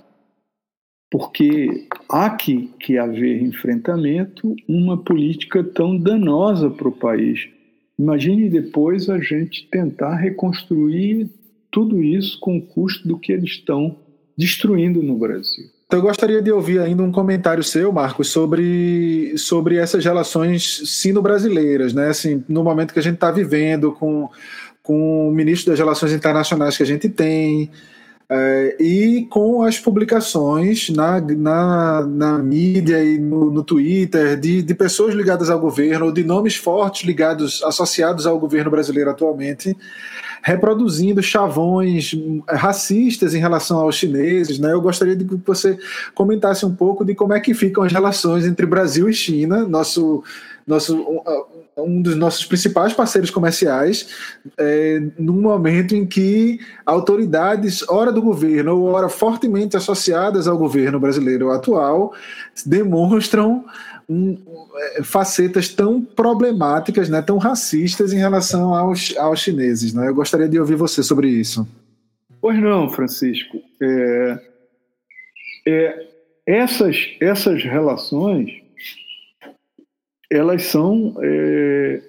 porque 1.11 1.89
há 2.09 2.31
que, 2.31 2.69
que 2.79 2.99
haver 2.99 3.43
enfrentamento, 3.43 4.55
uma 4.69 5.03
política 5.03 5.65
tão 5.65 5.97
danosa 5.97 6.71
para 6.71 6.89
o 6.89 6.93
país? 6.93 7.49
Imagine 7.99 8.49
depois 8.49 9.09
a 9.09 9.19
gente 9.19 9.69
tentar 9.69 10.17
reconstruir 10.17 11.31
tudo 11.71 12.03
isso 12.03 12.39
com 12.41 12.57
o 12.57 12.63
custo 12.63 13.07
do 13.07 13.19
que 13.19 13.33
eles 13.33 13.51
estão 13.51 13.97
destruindo 14.37 15.03
no 15.03 15.17
Brasil. 15.17 15.74
Então, 15.87 15.99
eu 15.99 16.03
gostaria 16.03 16.41
de 16.41 16.51
ouvir 16.51 16.81
ainda 16.81 17.03
um 17.03 17.13
comentário 17.13 17.63
seu, 17.63 17.93
Marcos, 17.93 18.29
sobre, 18.29 19.37
sobre 19.37 19.77
essas 19.77 20.05
relações 20.05 20.83
sino-brasileiras, 20.87 21.93
né? 21.93 22.09
Assim, 22.09 22.43
no 22.49 22.65
momento 22.65 22.93
que 22.93 22.99
a 22.99 23.03
gente 23.03 23.17
está 23.17 23.31
vivendo, 23.31 23.93
com, 23.93 24.29
com 24.83 25.29
o 25.29 25.33
ministro 25.33 25.71
das 25.71 25.79
Relações 25.79 26.13
Internacionais 26.13 26.77
que 26.77 26.83
a 26.83 26.87
gente 26.87 27.09
tem, 27.09 27.71
é, 28.29 28.77
e 28.81 29.27
com 29.31 29.63
as 29.63 29.79
publicações 29.79 30.89
na, 30.89 31.21
na, 31.21 32.07
na 32.07 32.39
mídia 32.39 33.05
e 33.05 33.19
no, 33.19 33.51
no 33.51 33.63
Twitter 33.63 34.39
de, 34.39 34.63
de 34.63 34.75
pessoas 34.75 35.15
ligadas 35.15 35.51
ao 35.51 35.61
governo, 35.61 36.07
ou 36.07 36.13
de 36.13 36.25
nomes 36.25 36.57
fortes 36.57 37.05
ligados, 37.05 37.63
associados 37.63 38.27
ao 38.27 38.39
governo 38.39 38.71
brasileiro 38.71 39.11
atualmente, 39.11 39.77
reproduzindo 40.43 41.23
chavões 41.23 42.15
racistas 42.49 43.35
em 43.35 43.41
relação 43.41 43.79
aos 43.79 43.97
chineses. 43.97 44.59
Né? 44.59 44.73
Eu 44.73 44.81
gostaria 44.81 45.17
de 45.17 45.25
que 45.25 45.37
você 45.47 45.79
comentasse 46.15 46.65
um 46.65 46.75
pouco 46.75 47.05
de 47.05 47.15
como 47.15 47.35
é 47.35 47.41
que 47.41 47.53
ficam 47.53 47.85
as 47.85 47.93
relações 47.93 48.47
entre 48.47 48.65
Brasil 48.65 49.09
e 49.09 49.13
China, 49.13 49.67
nosso, 49.67 50.25
nosso 50.67 51.23
um 51.77 52.01
dos 52.01 52.17
nossos 52.17 52.45
principais 52.45 52.93
parceiros 52.93 53.31
comerciais, 53.31 54.09
é, 54.57 55.03
num 55.19 55.41
momento 55.41 55.95
em 55.95 56.07
que 56.07 56.61
autoridades, 56.87 57.87
ora 57.89 58.13
do 58.13 58.23
governo 58.23 58.79
ou 58.79 58.93
ora 58.93 59.09
fortemente 59.09 59.77
associadas 59.77 60.47
ao 60.47 60.57
governo 60.57 61.01
brasileiro 61.01 61.51
atual, 61.51 62.13
demonstram 62.65 63.65
um, 64.09 64.37
é, 64.77 65.03
facetas 65.03 65.69
tão 65.69 66.01
problemáticas, 66.01 67.09
né, 67.09 67.23
tão 67.23 67.39
racistas 67.39 68.13
em 68.13 68.19
relação 68.19 68.75
aos, 68.75 69.17
aos 69.17 69.41
chineses. 69.41 69.93
Né? 69.93 70.09
Eu 70.09 70.15
gostaria 70.15 70.49
de 70.49 70.59
ouvir 70.59 70.77
você 70.77 71.03
sobre 71.03 71.29
isso. 71.29 71.67
Pois 72.41 72.61
não, 72.61 72.91
Francisco. 72.91 73.59
É, 73.81 74.41
é, 75.67 76.07
essas, 76.47 76.97
essas 77.21 77.63
relações 77.65 78.64
elas 80.37 80.65
são 80.65 81.17
é, 81.23 82.03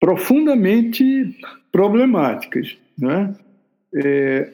profundamente 0.00 1.36
problemáticas. 1.70 2.76
Né? 2.98 3.34
É, 3.94 4.52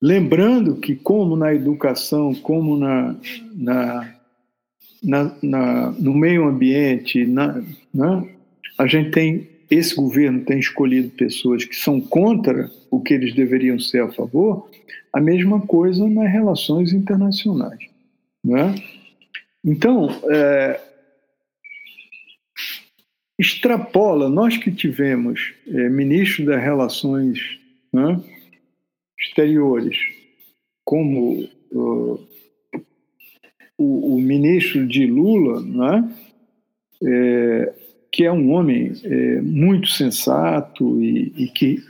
lembrando 0.00 0.76
que, 0.76 0.94
como 0.94 1.36
na 1.36 1.54
educação, 1.54 2.34
como 2.34 2.76
na, 2.76 3.16
na, 3.54 4.14
na, 5.02 5.36
na 5.42 5.90
no 5.92 6.14
meio 6.14 6.44
ambiente, 6.46 7.26
na, 7.26 7.62
né? 7.94 8.28
a 8.78 8.86
gente 8.86 9.10
tem 9.10 9.50
esse 9.70 9.94
governo 9.94 10.44
tem 10.44 10.58
escolhido 10.58 11.10
pessoas 11.10 11.64
que 11.64 11.76
são 11.76 12.00
contra 12.00 12.68
o 12.90 13.00
que 13.00 13.14
eles 13.14 13.32
deveriam 13.34 13.78
ser 13.78 14.02
a 14.02 14.10
favor, 14.10 14.68
a 15.12 15.20
mesma 15.20 15.60
coisa 15.60 16.08
nas 16.08 16.30
relações 16.30 16.92
internacionais. 16.92 17.78
Né? 18.44 18.74
Então, 19.64 20.08
é, 20.28 20.80
extrapola, 23.40 24.28
nós 24.28 24.58
que 24.58 24.70
tivemos 24.70 25.54
é, 25.66 25.88
ministro 25.88 26.44
das 26.44 26.62
Relações 26.62 27.58
né, 27.90 28.20
Exteriores, 29.18 29.96
como 30.84 31.48
uh, 31.72 32.20
o, 33.78 34.14
o, 34.14 34.20
ministro 34.20 34.86
de 34.86 35.06
Lula, 35.06 35.62
né, 35.62 36.14
é, 37.02 37.74
que 38.12 38.24
é 38.24 38.32
um 38.32 38.50
homem 38.50 38.92
é, 39.04 39.40
muito 39.40 39.88
sensato 39.88 41.02
e, 41.02 41.32
e 41.34 41.46
que 41.48 41.82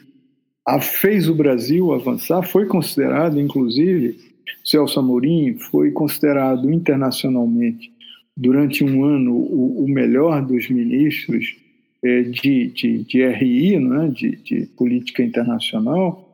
a, 0.65 0.81
fez 0.81 1.29
o 1.29 1.35
Brasil 1.35 1.93
avançar, 1.93 2.43
foi 2.43 2.67
considerado, 2.67 3.41
inclusive, 3.41 4.19
Celso 4.65 5.01
Amorim 5.01 5.57
foi 5.59 5.91
considerado 5.91 6.71
internacionalmente 6.71 7.93
durante 8.40 8.83
um 8.83 9.05
ano 9.05 9.35
o, 9.35 9.85
o 9.85 9.88
melhor 9.88 10.40
dos 10.44 10.70
ministros 10.70 11.57
é, 12.03 12.22
de, 12.22 12.68
de, 12.68 13.05
de, 13.05 13.26
RI, 13.26 13.79
né, 13.79 14.09
de, 14.09 14.37
de 14.37 14.66
política 14.79 15.22
internacional, 15.22 16.26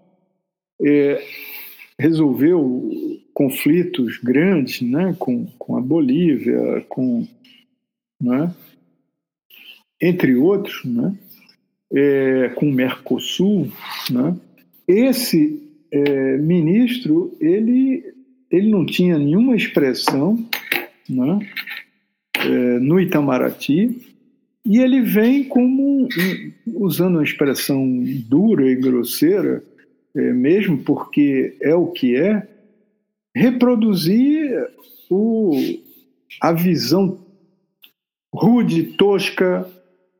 é, 0.80 1.20
resolveu 1.98 2.88
conflitos 3.34 4.18
grandes 4.18 4.80
né, 4.82 5.16
com, 5.18 5.46
com 5.58 5.76
a 5.76 5.80
Bolívia, 5.80 6.84
com, 6.88 7.26
né, 8.22 8.54
entre 10.00 10.36
outros, 10.36 10.84
né, 10.84 11.12
é, 11.92 12.50
com 12.50 12.68
o 12.68 12.72
Mercosul. 12.72 13.72
Né. 14.12 14.36
Esse 14.86 15.60
é, 15.90 16.38
ministro 16.38 17.36
ele, 17.40 18.14
ele 18.48 18.70
não 18.70 18.86
tinha 18.86 19.18
nenhuma 19.18 19.56
expressão 19.56 20.38
né, 21.08 21.40
é, 22.46 22.78
no 22.78 23.00
Itamaraty, 23.00 24.14
e 24.64 24.78
ele 24.78 25.00
vem 25.00 25.44
como, 25.44 26.08
usando 26.66 27.16
uma 27.16 27.24
expressão 27.24 28.02
dura 28.28 28.68
e 28.68 28.74
grosseira, 28.74 29.62
é, 30.14 30.32
mesmo 30.32 30.78
porque 30.78 31.56
é 31.60 31.74
o 31.74 31.88
que 31.88 32.16
é, 32.16 32.48
reproduzir 33.34 34.66
o, 35.10 35.52
a 36.40 36.52
visão 36.52 37.18
rude, 38.34 38.82
tosca, 38.96 39.70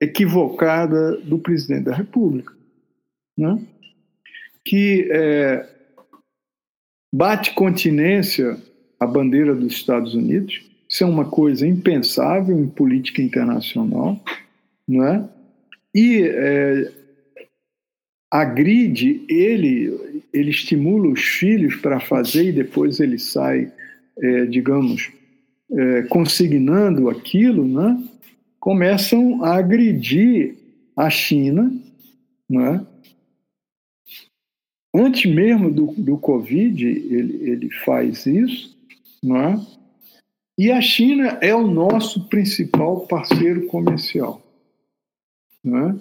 equivocada 0.01 1.17
do 1.19 1.39
presidente 1.39 1.85
da 1.85 1.95
República, 1.95 2.53
né? 3.37 3.59
que 4.65 5.09
é, 5.11 5.67
bate 7.15 7.55
continência 7.55 8.57
à 9.01 9.07
bandeira 9.07 9.55
dos 9.55 9.73
Estados 9.73 10.15
Unidos, 10.15 10.63
isso 10.97 11.05
é 11.05 11.07
uma 11.07 11.27
coisa 11.27 11.67
impensável 11.67 12.59
em 12.59 12.69
política 12.69 13.21
internacional, 13.21 14.19
não 14.89 15.05
é? 15.05 15.29
E 15.95 16.23
é, 16.23 16.91
agride 18.31 19.23
ele, 19.29 20.25
ele 20.33 20.49
estimula 20.49 21.09
os 21.09 21.21
filhos 21.21 21.77
para 21.77 22.01
fazer 22.01 22.49
e 22.49 22.53
depois 22.53 22.99
ele 22.99 23.19
sai, 23.19 23.71
é, 24.19 24.47
digamos, 24.47 25.13
é, 25.71 26.03
consignando 26.05 27.11
aquilo, 27.11 27.69
né? 27.69 28.03
Começam 28.59 29.45
a 29.45 29.57
agredir 29.57 30.57
a 30.97 31.11
China, 31.11 31.71
não 32.49 32.67
é? 32.69 32.87
Antes 34.95 35.31
mesmo 35.31 35.71
do, 35.71 35.93
do 35.93 36.17
Covid, 36.17 36.87
ele, 36.87 37.51
ele 37.51 37.71
faz 37.85 38.25
isso, 38.25 38.75
não 39.23 39.37
é? 39.37 39.77
E 40.59 40.71
a 40.71 40.81
China 40.81 41.39
é 41.43 41.55
o 41.55 41.67
nosso 41.67 42.29
principal 42.29 43.01
parceiro 43.07 43.67
comercial. 43.67 44.41
Né? 45.63 45.99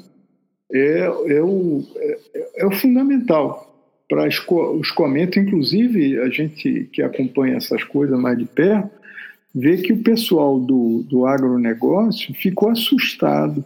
É, 0.72 1.00
é, 1.00 1.42
o, 1.42 1.84
é, 1.96 2.20
é 2.58 2.66
o 2.66 2.72
fundamental 2.72 3.66
para 4.08 4.28
os 4.28 4.92
comentários. 4.92 5.48
Inclusive, 5.48 6.20
a 6.20 6.30
gente 6.30 6.90
que 6.92 7.02
acompanha 7.02 7.58
essas 7.58 7.84
coisas 7.84 8.18
mais 8.18 8.38
de 8.38 8.46
perto, 8.46 8.90
vê 9.54 9.78
que 9.78 9.94
o 9.94 10.04
pessoal 10.04 10.60
do, 10.60 11.04
do 11.04 11.26
agronegócio 11.26 12.34
ficou 12.34 12.70
assustado 12.70 13.64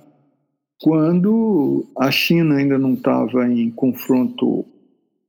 quando 0.82 1.86
a 1.98 2.10
China 2.10 2.56
ainda 2.56 2.78
não 2.78 2.94
estava 2.94 3.48
em 3.48 3.70
confronto 3.70 4.66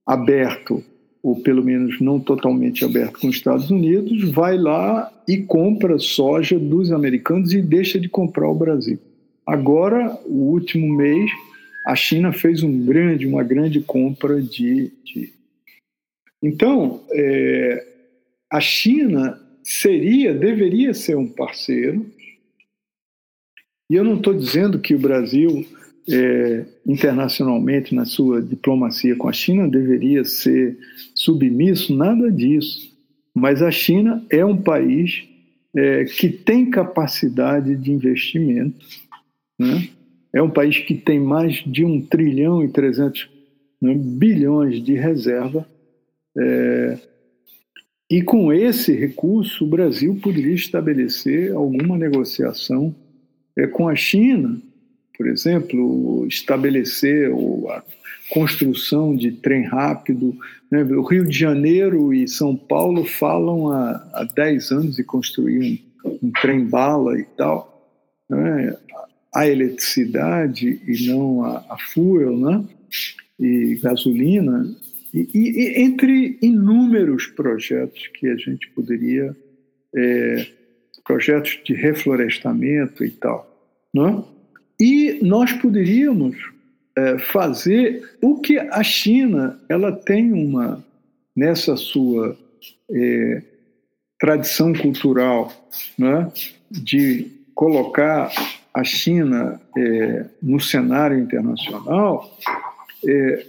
aberto 0.06 0.82
ou 1.22 1.40
pelo 1.42 1.62
menos 1.62 2.00
não 2.00 2.18
totalmente 2.18 2.84
aberto 2.84 3.20
com 3.20 3.28
os 3.28 3.36
Estados 3.36 3.70
Unidos, 3.70 4.30
vai 4.30 4.56
lá 4.56 5.12
e 5.28 5.38
compra 5.38 5.98
soja 5.98 6.58
dos 6.58 6.90
americanos 6.90 7.52
e 7.52 7.60
deixa 7.60 8.00
de 8.00 8.08
comprar 8.08 8.48
o 8.48 8.54
Brasil. 8.54 8.98
Agora, 9.46 10.18
o 10.24 10.52
último 10.52 10.88
mês, 10.94 11.30
a 11.86 11.94
China 11.94 12.32
fez 12.32 12.62
um 12.62 12.84
grande, 12.84 13.26
uma 13.26 13.42
grande 13.42 13.80
compra 13.80 14.40
de. 14.40 14.92
de... 15.04 15.32
Então, 16.42 17.02
é, 17.12 17.86
a 18.50 18.60
China 18.60 19.40
seria, 19.62 20.32
deveria 20.32 20.94
ser 20.94 21.16
um 21.16 21.28
parceiro. 21.28 22.06
E 23.90 23.94
eu 23.94 24.04
não 24.04 24.16
estou 24.16 24.32
dizendo 24.32 24.78
que 24.78 24.94
o 24.94 24.98
Brasil 24.98 25.66
é, 26.10 26.64
internacionalmente 26.86 27.94
na 27.94 28.04
sua 28.04 28.42
diplomacia 28.42 29.14
com 29.16 29.28
a 29.28 29.32
China 29.32 29.68
deveria 29.68 30.24
ser 30.24 30.76
submisso, 31.14 31.94
nada 31.94 32.30
disso. 32.30 32.90
Mas 33.34 33.62
a 33.62 33.70
China 33.70 34.24
é 34.28 34.44
um 34.44 34.56
país 34.56 35.24
é, 35.74 36.04
que 36.04 36.28
tem 36.28 36.70
capacidade 36.70 37.76
de 37.76 37.92
investimento, 37.92 38.84
né? 39.58 39.88
é 40.32 40.42
um 40.42 40.50
país 40.50 40.78
que 40.78 40.94
tem 40.94 41.20
mais 41.20 41.62
de 41.66 41.84
um 41.84 42.00
trilhão 42.00 42.64
e 42.64 42.68
300 42.68 43.28
né, 43.80 43.94
bilhões 43.94 44.82
de 44.82 44.94
reserva. 44.94 45.66
É, 46.36 46.98
e 48.10 48.22
com 48.22 48.52
esse 48.52 48.92
recurso, 48.92 49.64
o 49.64 49.68
Brasil 49.68 50.18
poderia 50.20 50.54
estabelecer 50.54 51.52
alguma 51.52 51.96
negociação 51.96 52.94
é, 53.56 53.66
com 53.66 53.88
a 53.88 53.94
China 53.94 54.60
por 55.20 55.28
exemplo, 55.28 56.26
estabelecer 56.26 57.30
a 57.68 57.82
construção 58.30 59.14
de 59.14 59.30
trem 59.30 59.64
rápido. 59.66 60.34
Né? 60.70 60.82
O 60.82 61.02
Rio 61.02 61.26
de 61.26 61.38
Janeiro 61.38 62.14
e 62.14 62.26
São 62.26 62.56
Paulo 62.56 63.04
falam 63.04 63.68
há, 63.68 64.10
há 64.14 64.24
10 64.24 64.70
anos 64.70 64.96
de 64.96 65.04
construir 65.04 65.84
um, 66.02 66.18
um 66.22 66.32
trem-bala 66.40 67.18
e 67.18 67.24
tal. 67.36 67.86
Né? 68.30 68.74
A 69.34 69.46
eletricidade 69.46 70.80
e 70.86 71.06
não 71.06 71.44
a, 71.44 71.66
a 71.68 71.76
fuel, 71.76 72.34
né? 72.38 72.64
e 73.38 73.78
gasolina, 73.82 74.74
e, 75.12 75.28
e, 75.34 75.82
entre 75.82 76.38
inúmeros 76.40 77.26
projetos 77.26 78.06
que 78.14 78.26
a 78.26 78.36
gente 78.36 78.70
poderia, 78.70 79.36
é, 79.94 80.46
projetos 81.04 81.60
de 81.62 81.74
reflorestamento 81.74 83.04
e 83.04 83.10
tal. 83.10 83.46
Não 83.92 84.08
é? 84.08 84.39
E 84.80 85.18
nós 85.22 85.52
poderíamos 85.52 86.36
é, 86.96 87.18
fazer 87.18 88.16
o 88.22 88.40
que 88.40 88.58
a 88.58 88.82
China 88.82 89.60
ela 89.68 89.92
tem 89.92 90.32
uma 90.32 90.82
nessa 91.36 91.76
sua 91.76 92.36
é, 92.90 93.42
tradição 94.18 94.72
cultural 94.72 95.52
né, 95.98 96.30
de 96.70 97.30
colocar 97.54 98.32
a 98.72 98.82
China 98.82 99.60
é, 99.76 100.24
no 100.42 100.58
cenário 100.58 101.18
internacional 101.18 102.36
é, 103.06 103.46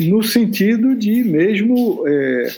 no 0.00 0.22
sentido 0.22 0.94
de 0.94 1.22
mesmo 1.24 2.04
é, 2.06 2.48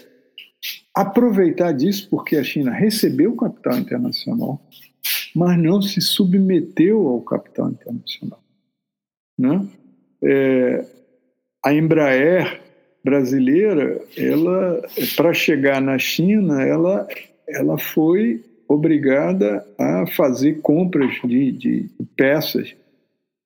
aproveitar 0.94 1.72
disso, 1.72 2.08
porque 2.08 2.36
a 2.36 2.44
China 2.44 2.70
recebeu 2.70 3.34
capital 3.34 3.78
internacional, 3.78 4.60
mas 5.35 5.59
não 5.59 5.82
se 5.82 6.01
submeteu 6.01 7.07
ao 7.09 7.20
capital 7.20 7.70
internacional. 7.70 8.43
Né? 9.39 9.66
É, 10.22 10.87
a 11.64 11.74
Embraer 11.74 12.61
brasileira, 13.05 14.01
ela 14.16 14.82
para 15.16 15.32
chegar 15.35 15.80
na 15.80 15.99
China, 15.99 16.62
ela 16.62 17.07
ela 17.47 17.76
foi 17.76 18.43
obrigada 18.66 19.66
a 19.78 20.07
fazer 20.07 20.61
compras 20.62 21.14
de, 21.24 21.53
de 21.53 21.91
peças 22.16 22.74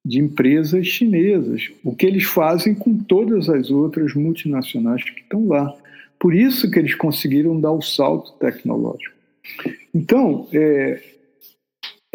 de 0.04 0.20
empresas 0.20 0.86
chinesas, 0.86 1.70
o 1.84 1.94
que 1.94 2.06
eles 2.06 2.24
fazem 2.24 2.74
com 2.74 2.96
todas 2.96 3.48
as 3.50 3.70
outras 3.70 4.14
multinacionais 4.14 5.04
que 5.04 5.20
estão 5.20 5.46
lá. 5.46 5.76
Por 6.18 6.34
isso 6.34 6.70
que 6.70 6.78
eles 6.78 6.94
conseguiram 6.94 7.60
dar 7.60 7.72
o 7.72 7.82
salto 7.82 8.32
tecnológico. 8.38 9.14
Então, 9.94 10.48
é, 10.52 11.02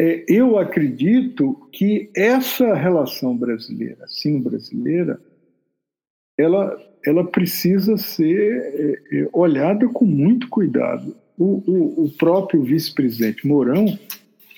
é, 0.00 0.24
eu 0.28 0.58
acredito 0.58 1.68
que 1.72 2.10
essa 2.16 2.74
relação 2.74 3.36
brasileira, 3.36 4.06
sino-brasileira, 4.08 5.20
ela, 6.36 6.76
ela 7.06 7.24
precisa 7.24 7.96
ser 7.96 9.00
é, 9.12 9.18
é 9.18 9.28
olhada 9.32 9.88
com 9.88 10.04
muito 10.04 10.48
cuidado. 10.48 11.16
O, 11.38 11.62
o, 11.66 12.04
o 12.04 12.10
próprio 12.10 12.62
vice-presidente 12.62 13.46
Mourão 13.46 13.86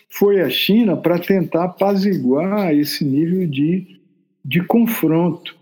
foi 0.09 0.41
à 0.41 0.49
China 0.49 0.97
para 0.97 1.19
tentar 1.19 1.65
apaziguar 1.65 2.75
esse 2.75 3.05
nível 3.05 3.47
de, 3.47 4.01
de 4.45 4.63
confronto. 4.65 5.55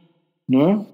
Não 0.49 0.71
é? 0.71 0.87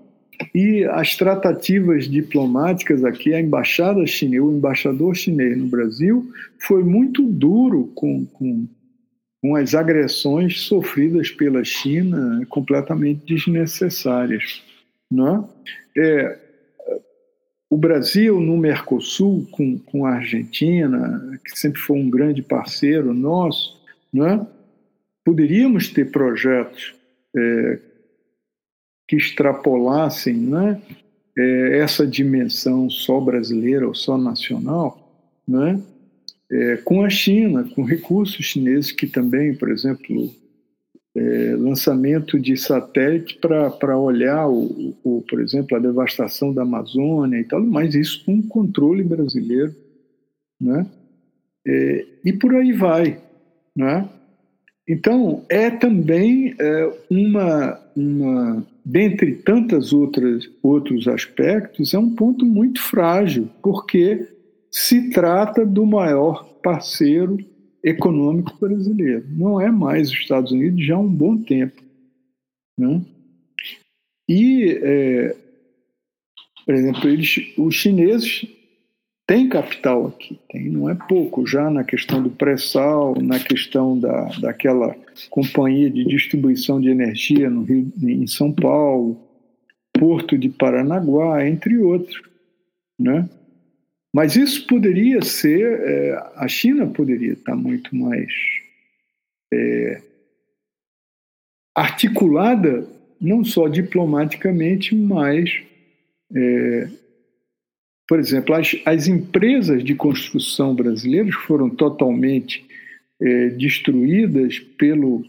E 0.55 0.84
as 0.84 1.16
tratativas 1.16 2.09
diplomáticas 2.09 3.05
aqui, 3.05 3.34
a 3.34 3.41
embaixada 3.41 4.07
chinesa, 4.07 4.45
o 4.45 4.57
embaixador 4.57 5.14
chinês 5.14 5.57
no 5.57 5.66
Brasil 5.66 6.30
foi 6.59 6.82
muito 6.82 7.22
duro 7.22 7.91
com, 7.95 8.24
com, 8.26 8.66
com 9.43 9.57
as 9.57 9.74
agressões 9.74 10.61
sofridas 10.61 11.30
pela 11.30 11.62
China, 11.62 12.45
completamente 12.49 13.26
desnecessárias. 13.26 14.62
Não 15.11 15.49
é? 15.97 16.01
é 16.01 16.38
o 17.68 17.76
Brasil 17.76 18.41
no 18.41 18.57
Mercosul, 18.57 19.47
com, 19.53 19.78
com 19.78 20.05
a 20.05 20.14
Argentina, 20.14 21.38
que 21.45 21.59
sempre 21.59 21.80
foi 21.80 21.99
um 21.99 22.11
grande 22.11 22.43
parceiro 22.43 23.14
nosso, 23.14 23.80
não 24.12 24.26
é? 24.26 24.47
poderíamos 25.24 25.88
ter 25.88 26.11
projetos 26.11 26.95
é, 27.36 27.78
que 29.11 29.17
extrapolassem 29.17 30.37
né, 30.37 30.81
é, 31.37 31.79
essa 31.79 32.07
dimensão 32.07 32.89
só 32.89 33.21
brasileira 33.21 33.89
ou 33.89 33.93
só 33.93 34.17
nacional, 34.17 35.21
né, 35.47 35.83
é, 36.49 36.77
com 36.77 37.03
a 37.03 37.11
China, 37.11 37.69
com 37.75 37.83
recursos 37.83 38.47
chineses 38.47 38.93
que 38.93 39.09
também, 39.09 39.53
por 39.53 39.69
exemplo, 39.69 40.33
é, 41.17 41.57
lançamento 41.59 42.39
de 42.39 42.57
satélite 42.57 43.37
para 43.41 43.99
olhar, 43.99 44.49
o, 44.49 44.95
o, 45.03 45.25
por 45.29 45.41
exemplo, 45.41 45.77
a 45.77 45.81
devastação 45.81 46.55
da 46.55 46.63
Amazônia 46.63 47.41
e 47.41 47.45
tal, 47.45 47.61
mas 47.63 47.97
isso 47.97 48.25
com 48.25 48.41
controle 48.41 49.03
brasileiro, 49.03 49.75
né? 50.61 50.87
É, 51.67 52.07
e 52.25 52.33
por 52.33 52.55
aí 52.55 52.71
vai, 52.71 53.21
né? 53.75 54.09
Então, 54.91 55.45
é 55.49 55.70
também 55.70 56.53
é, 56.59 56.93
uma, 57.09 57.80
uma, 57.95 58.66
dentre 58.84 59.36
tantas 59.36 59.93
outras 59.93 60.51
outros 60.61 61.07
aspectos, 61.07 61.95
é 61.95 61.99
um 61.99 62.12
ponto 62.12 62.45
muito 62.45 62.82
frágil, 62.82 63.49
porque 63.62 64.26
se 64.68 65.11
trata 65.11 65.64
do 65.64 65.86
maior 65.86 66.43
parceiro 66.61 67.38
econômico 67.84 68.59
brasileiro. 68.59 69.24
Não 69.30 69.61
é 69.61 69.70
mais 69.70 70.11
os 70.11 70.18
Estados 70.18 70.51
Unidos 70.51 70.84
já 70.84 70.97
há 70.97 70.99
um 70.99 71.09
bom 71.09 71.38
tempo. 71.38 71.80
Né? 72.76 73.01
E, 74.28 74.76
é, 74.82 75.36
por 76.66 76.74
exemplo, 76.74 77.09
eles, 77.09 77.55
os 77.57 77.76
chineses 77.76 78.45
tem 79.31 79.49
capital 79.49 80.09
aqui, 80.09 80.41
tem, 80.49 80.68
não 80.68 80.91
é 80.91 80.95
pouco, 81.09 81.47
já 81.47 81.70
na 81.70 81.85
questão 81.85 82.20
do 82.20 82.31
pré-sal, 82.31 83.14
na 83.22 83.39
questão 83.39 83.97
da, 83.97 84.24
daquela 84.41 84.93
companhia 85.31 85.89
de 85.89 86.05
distribuição 86.05 86.81
de 86.81 86.89
energia 86.89 87.49
no 87.49 87.62
Rio, 87.62 87.93
em 88.03 88.26
São 88.26 88.53
Paulo, 88.53 89.16
Porto 89.93 90.37
de 90.37 90.49
Paranaguá, 90.49 91.47
entre 91.47 91.78
outros. 91.78 92.20
Né? 92.99 93.31
Mas 94.12 94.35
isso 94.35 94.66
poderia 94.66 95.22
ser, 95.22 95.81
é, 95.81 96.33
a 96.35 96.49
China 96.49 96.89
poderia 96.89 97.35
estar 97.35 97.55
muito 97.55 97.95
mais 97.95 98.33
é, 99.55 100.03
articulada, 101.72 102.85
não 103.20 103.45
só 103.45 103.68
diplomaticamente, 103.68 104.93
mas 104.93 105.62
é, 106.35 106.91
por 108.11 108.19
exemplo, 108.19 108.57
as, 108.57 108.75
as 108.85 109.07
empresas 109.07 109.85
de 109.85 109.95
construção 109.95 110.75
brasileiras 110.75 111.33
foram 111.33 111.71
totalmente 111.71 112.67
é, 113.23 113.51
destruídas 113.51 114.59
pelo, 114.59 115.25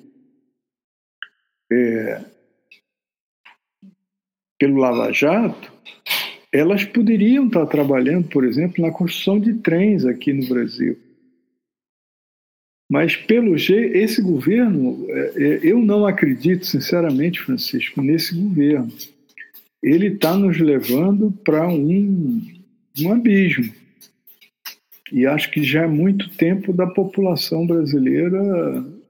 é, 1.71 2.25
pelo 4.57 4.77
Lava 4.77 5.13
Jato, 5.13 5.71
elas 6.51 6.83
poderiam 6.83 7.45
estar 7.45 7.67
trabalhando, 7.67 8.27
por 8.29 8.43
exemplo, 8.43 8.83
na 8.83 8.91
construção 8.91 9.39
de 9.39 9.53
trens 9.59 10.03
aqui 10.03 10.33
no 10.33 10.49
Brasil. 10.49 10.97
Mas, 12.89 13.15
pelo 13.15 13.55
jeito, 13.59 13.95
esse 13.95 14.23
governo, 14.23 15.05
é, 15.07 15.33
é, 15.37 15.59
eu 15.61 15.77
não 15.77 16.07
acredito, 16.07 16.65
sinceramente, 16.65 17.41
Francisco, 17.41 18.01
nesse 18.01 18.33
governo. 18.33 18.91
Ele 19.83 20.07
está 20.07 20.35
nos 20.35 20.57
levando 20.57 21.31
para 21.43 21.67
um, 21.67 22.59
um 23.01 23.13
abismo. 23.13 23.71
E 25.11 25.25
acho 25.25 25.51
que 25.51 25.63
já 25.63 25.83
é 25.83 25.87
muito 25.87 26.29
tempo 26.37 26.71
da 26.71 26.87
população 26.87 27.67
brasileira 27.67 28.39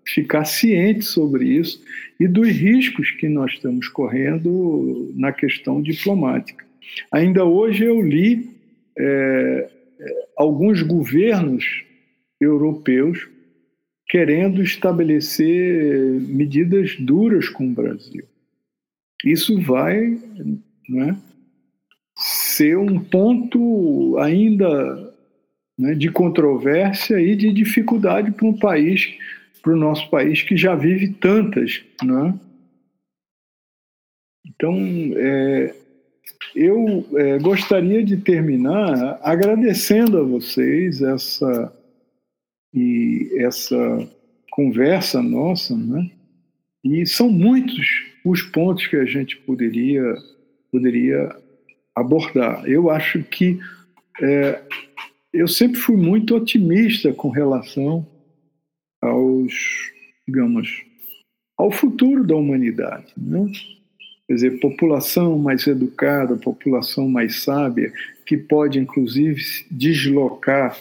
ficar 0.06 0.46
ciente 0.46 1.06
sobre 1.06 1.46
isso 1.46 1.84
e 2.20 2.28
dos 2.28 2.48
riscos 2.48 3.12
que 3.12 3.30
nós 3.30 3.54
estamos 3.54 3.88
correndo 3.88 5.12
na 5.16 5.32
questão 5.32 5.82
diplomática. 5.82 6.66
Ainda 7.12 7.46
hoje 7.46 7.84
eu 7.84 8.02
li 8.02 8.50
é, 8.98 9.70
é 10.00 10.28
alguns 10.36 10.82
governos 10.82 11.84
europeus 12.40 13.30
querendo 14.10 14.62
estabelecer 14.62 16.20
medidas 16.22 16.98
duras 17.00 17.48
com 17.48 17.68
o 17.68 17.74
Brasil. 17.74 18.26
Isso 19.24 19.62
vai 19.62 20.20
né, 20.90 21.18
ser 22.62 22.78
um 22.78 23.00
ponto 23.00 24.18
ainda 24.20 25.12
né, 25.78 25.96
de 25.96 26.12
controvérsia 26.12 27.20
e 27.20 27.36
de 27.36 27.52
dificuldade 27.52 28.32
para 28.32 28.46
um 28.46 28.58
país, 28.58 29.18
para 29.64 29.74
o 29.74 29.78
nosso 29.78 30.08
país 30.12 30.44
que 30.44 30.56
já 30.56 30.76
vive 30.76 31.10
tantas, 31.14 31.84
né? 32.04 32.40
Então, 34.46 34.78
é, 35.16 35.74
eu 36.56 37.08
é, 37.16 37.40
gostaria 37.40 38.04
de 38.04 38.18
terminar 38.18 39.20
agradecendo 39.24 40.20
a 40.20 40.24
vocês 40.24 41.02
essa 41.02 41.74
e 42.74 43.32
essa 43.40 44.08
conversa 44.52 45.22
nossa, 45.22 45.76
né? 45.76 46.12
E 46.84 47.08
são 47.08 47.28
muitos 47.28 47.88
os 48.24 48.44
pontos 48.44 48.86
que 48.86 48.98
a 48.98 49.06
gente 49.06 49.36
poderia 49.38 50.16
poderia 50.72 51.36
abordar. 51.96 52.66
Eu 52.66 52.90
acho 52.90 53.24
que 53.24 53.60
é, 54.22 54.62
eu 55.34 55.48
sempre 55.48 55.80
fui 55.80 55.96
muito 55.96 56.36
otimista 56.36 57.14
com 57.14 57.30
relação 57.30 58.06
aos, 59.02 59.54
digamos, 60.28 60.84
ao 61.58 61.72
futuro 61.72 62.26
da 62.26 62.36
humanidade. 62.36 63.14
Né? 63.18 63.52
Quer 64.28 64.34
dizer, 64.34 64.60
população 64.60 65.38
mais 65.38 65.66
educada, 65.68 66.36
população 66.36 67.10
mais 67.10 67.44
sábia, 67.44 67.92
que 68.26 68.38
pode, 68.38 68.80
inclusive, 68.80 69.42
deslocar 69.70 70.78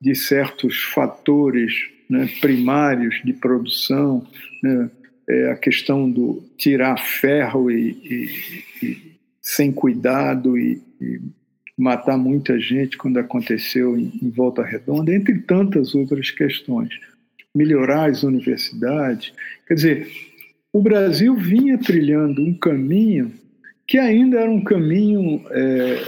de 0.00 0.14
certos 0.14 0.82
fatores 0.82 1.72
né, 2.08 2.28
primários 2.40 3.20
de 3.24 3.32
produção, 3.32 4.26
né, 4.62 4.90
é 5.28 5.50
a 5.50 5.56
questão 5.56 6.08
do 6.08 6.42
tirar 6.56 6.98
ferro 6.98 7.70
e, 7.70 7.90
e, 7.90 8.86
e 8.86 9.15
sem 9.46 9.70
cuidado 9.70 10.58
e, 10.58 10.82
e, 11.00 11.20
matar 11.78 12.18
muita 12.18 12.58
gente 12.58 12.98
quando 12.98 13.18
aconteceu 13.18 13.96
em, 13.96 14.10
em 14.20 14.28
Volta 14.28 14.64
Redonda, 14.64 15.14
entre 15.14 15.38
tantas 15.38 15.94
outras 15.94 16.32
questões. 16.32 16.88
melhorar 17.54 18.10
as 18.10 18.24
universidades. 18.24 19.32
Quer 19.68 19.74
dizer, 19.74 20.08
o 20.72 20.82
Brasil 20.82 21.36
vinha 21.36 21.78
trilhando 21.78 22.42
um 22.42 22.52
caminho 22.52 23.32
que 23.86 23.98
ainda 23.98 24.40
era 24.40 24.50
um 24.50 24.64
caminho 24.64 25.46
é, 25.50 26.02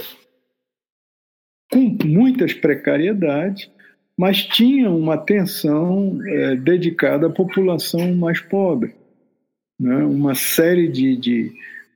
com 1.71 1.97
muitas 2.05 2.53
precariedades, 2.53 3.71
mas 4.17 4.43
tinha 4.43 4.91
uma 4.91 5.13
atenção 5.13 6.19
é, 6.27 6.57
dedicada 6.57 7.27
à 7.27 7.29
população 7.29 8.13
mais 8.15 8.41
pobre. 8.41 8.93
Né? 9.79 9.95
Uma 10.03 10.35
série 10.35 10.89
de, 10.89 11.15
de, 11.15 11.53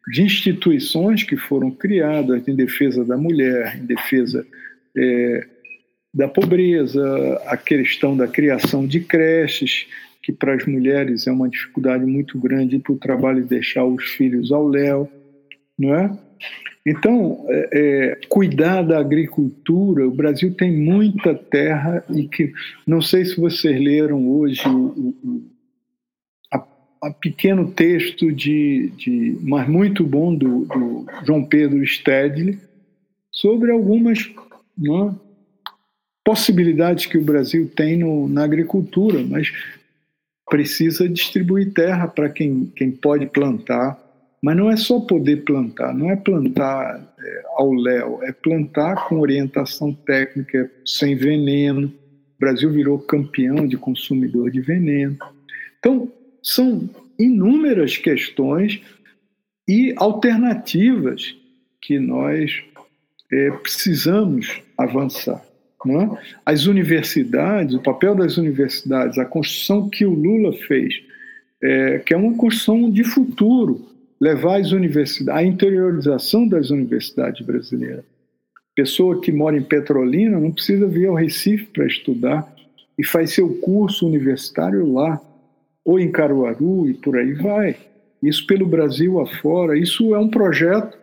de, 0.08 0.22
instituições 0.22 1.24
que 1.24 1.38
foram 1.38 1.72
criadas 1.72 2.48
em 2.48 2.56
defesa 2.56 3.04
da 3.04 3.18
mulher, 3.18 3.78
em 3.78 3.86
defesa 3.86 4.46
é, 4.96 5.48
da 6.14 6.28
pobreza, 6.28 7.42
a 7.48 7.58
questão 7.58 8.16
da 8.16 8.28
criação 8.28 8.86
de 8.86 9.00
creches, 9.00 9.88
que 10.22 10.32
para 10.32 10.54
as 10.54 10.66
mulheres 10.66 11.28
é 11.28 11.32
uma 11.32 11.50
dificuldade 11.50 12.06
muito 12.06 12.40
grande 12.40 12.80
para 12.80 12.94
o 12.94 12.98
trabalho 12.98 13.46
deixar 13.46 13.86
os 13.86 14.04
filhos 14.04 14.52
ao 14.52 14.68
léu, 14.68 15.12
não 15.78 15.96
é? 15.96 16.18
Então, 16.86 17.46
é, 17.48 17.70
é, 17.72 18.20
cuidar 18.28 18.82
da 18.82 19.00
agricultura, 19.00 20.06
o 20.06 20.12
Brasil 20.12 20.54
tem 20.54 20.72
muita 20.72 21.34
terra 21.34 22.04
e 22.14 22.28
que 22.28 22.52
não 22.86 23.02
sei 23.02 23.24
se 23.24 23.40
vocês 23.40 23.82
leram 23.82 24.30
hoje 24.30 24.62
o, 24.68 25.16
o 25.24 25.53
a, 27.08 27.12
pequeno 27.12 27.72
texto 27.72 28.32
de, 28.32 28.92
de, 28.98 29.38
mas 29.42 29.68
muito 29.68 30.04
bom 30.04 30.34
do, 30.34 30.66
do 30.66 31.06
João 31.26 31.44
Pedro 31.44 31.86
Stedley 31.86 32.60
sobre 33.32 33.72
algumas 33.72 34.30
não, 34.78 35.10
é, 35.10 35.16
possibilidades 36.24 37.06
que 37.06 37.18
o 37.18 37.24
Brasil 37.24 37.70
tem 37.76 37.98
no, 37.98 38.28
na 38.28 38.44
agricultura, 38.44 39.24
mas 39.24 39.52
precisa 40.50 41.08
distribuir 41.10 41.74
terra 41.74 42.08
para 42.08 42.30
quem, 42.30 42.72
quem 42.76 42.92
pode 42.92 43.26
plantar 43.28 44.04
mas 44.44 44.58
não 44.58 44.70
é 44.70 44.76
só 44.76 45.00
poder 45.00 45.46
plantar, 45.46 45.94
não 45.94 46.12
é 46.12 46.18
plantar 46.18 47.16
é, 47.18 47.44
ao 47.56 47.72
léu, 47.72 48.20
é 48.24 48.34
plantar 48.34 49.08
com 49.08 49.22
orientação 49.22 49.94
técnica, 49.94 50.70
sem 50.86 51.16
veneno. 51.16 51.88
O 51.88 52.40
Brasil 52.42 52.70
virou 52.70 53.00
campeão 53.00 53.66
de 53.66 53.78
consumidor 53.78 54.52
de 54.52 54.60
veneno. 54.60 55.18
Então, 55.80 56.12
são 56.44 56.90
inúmeras 57.18 57.98
questões 57.98 58.82
e 59.68 59.94
alternativas 59.98 61.36
que 61.82 61.98
nós 61.98 62.62
é, 63.32 63.52
precisamos 63.52 64.62
avançar. 64.78 65.44
É? 65.86 66.10
As 66.46 66.66
universidades, 66.66 67.76
o 67.76 67.82
papel 67.82 68.16
das 68.16 68.38
universidades, 68.38 69.18
a 69.18 69.26
construção 69.26 69.90
que 69.90 70.06
o 70.06 70.14
Lula 70.14 70.54
fez, 70.54 70.94
é, 71.62 72.00
que 72.00 72.14
é 72.14 72.18
uma 72.18 72.38
construção 72.38 72.90
de 72.90 73.04
futuro, 73.04 73.86
levar 74.20 74.62
as 74.62 74.72
universidades, 74.72 75.42
a 75.42 75.46
interiorização 75.46 76.48
das 76.48 76.70
universidades 76.70 77.46
brasileiras. 77.46 78.06
Pessoa 78.74 79.20
que 79.20 79.32
mora 79.32 79.58
em 79.58 79.64
Petrolina 79.64 80.40
não 80.40 80.52
precisa 80.52 80.88
vir 80.88 81.08
ao 81.08 81.16
Recife 81.16 81.66
para 81.66 81.86
estudar 81.86 82.54
e 82.98 83.06
faz 83.06 83.32
seu 83.32 83.50
curso 83.58 84.08
universitário 84.08 84.92
lá, 84.92 85.22
ou 85.86 86.00
em 86.00 86.12
Caruaru 86.12 86.90
e 86.90 86.94
por 86.94 87.18
aí 87.18 87.34
vai. 87.34 87.76
Isso 88.22 88.46
pelo 88.48 88.66
Brasil 88.66 89.20
afora. 89.20 89.78
Isso 89.78 90.16
é 90.16 90.20
um 90.20 90.30
projeto 90.30 90.98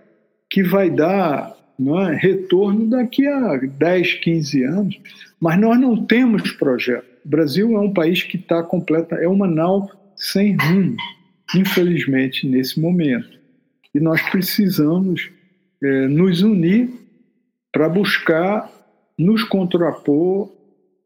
que 0.49 0.62
vai 0.62 0.91
dar 0.91 1.55
é, 1.78 2.14
retorno 2.16 2.87
daqui 2.89 3.26
a 3.26 3.57
10, 3.57 4.14
15 4.14 4.64
anos, 4.64 5.01
mas 5.41 5.59
nós 5.61 5.78
não 5.78 6.05
temos 6.05 6.51
projeto. 6.53 7.07
O 7.24 7.28
Brasil 7.28 7.76
é 7.76 7.81
um 7.81 7.93
país 7.93 8.22
que 8.22 8.37
está 8.37 8.62
completa, 8.62 9.16
é 9.16 9.28
uma 9.28 9.47
nau 9.47 9.91
sem 10.16 10.57
rumo 10.57 10.97
infelizmente, 11.55 12.47
nesse 12.47 12.81
momento. 12.81 13.39
E 13.95 14.01
nós 14.01 14.22
precisamos 14.31 15.31
é, 15.83 16.07
nos 16.07 16.43
unir 16.43 16.91
para 17.72 17.89
buscar 17.89 18.70
nos 19.18 19.43
contrapor 19.45 20.51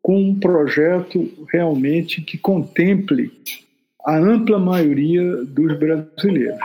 com 0.03 0.21
um 0.21 0.39
projeto 0.39 1.47
realmente 1.51 2.21
que 2.21 2.37
contemple 2.37 3.33
a 4.07 4.17
ampla 4.17 4.59
maioria 4.59 5.45
dos 5.47 5.79
brasileiros. 5.79 6.59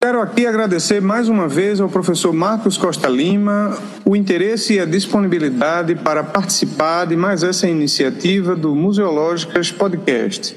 Quero 0.00 0.20
aqui 0.20 0.46
agradecer 0.46 1.00
mais 1.00 1.28
uma 1.28 1.48
vez 1.48 1.80
ao 1.80 1.88
professor 1.88 2.32
Marcos 2.32 2.78
Costa 2.78 3.08
Lima 3.08 3.76
o 4.04 4.14
interesse 4.14 4.74
e 4.74 4.80
a 4.80 4.84
disponibilidade 4.84 5.96
para 5.96 6.22
participar 6.22 7.06
de 7.06 7.16
mais 7.16 7.42
essa 7.42 7.66
iniciativa 7.66 8.54
do 8.54 8.76
Museológicas 8.76 9.72
Podcast. 9.72 10.54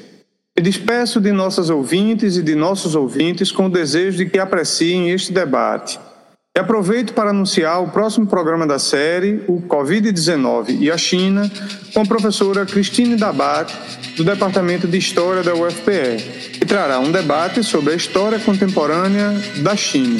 Me 0.55 0.61
despeço 0.61 1.19
de 1.19 1.31
nossas 1.31 1.69
ouvintes 1.69 2.35
e 2.37 2.43
de 2.43 2.53
nossos 2.53 2.93
ouvintes 2.93 3.51
com 3.51 3.65
o 3.65 3.71
desejo 3.71 4.17
de 4.17 4.29
que 4.29 4.37
apreciem 4.37 5.09
este 5.09 5.31
debate. 5.31 5.99
E 6.53 6.59
aproveito 6.59 7.13
para 7.13 7.29
anunciar 7.29 7.81
o 7.81 7.87
próximo 7.87 8.27
programa 8.27 8.67
da 8.67 8.77
série, 8.77 9.41
o 9.47 9.61
Covid-19 9.61 10.81
e 10.81 10.91
a 10.91 10.97
China, 10.97 11.49
com 11.93 12.01
a 12.01 12.05
professora 12.05 12.65
Cristine 12.65 13.15
Dabat, 13.15 13.73
do 14.17 14.23
Departamento 14.25 14.85
de 14.85 14.97
História 14.97 15.43
da 15.43 15.55
UFPE, 15.55 16.59
que 16.59 16.65
trará 16.65 16.99
um 16.99 17.09
debate 17.09 17.63
sobre 17.63 17.93
a 17.93 17.95
história 17.95 18.37
contemporânea 18.37 19.31
da 19.63 19.77
China. 19.77 20.19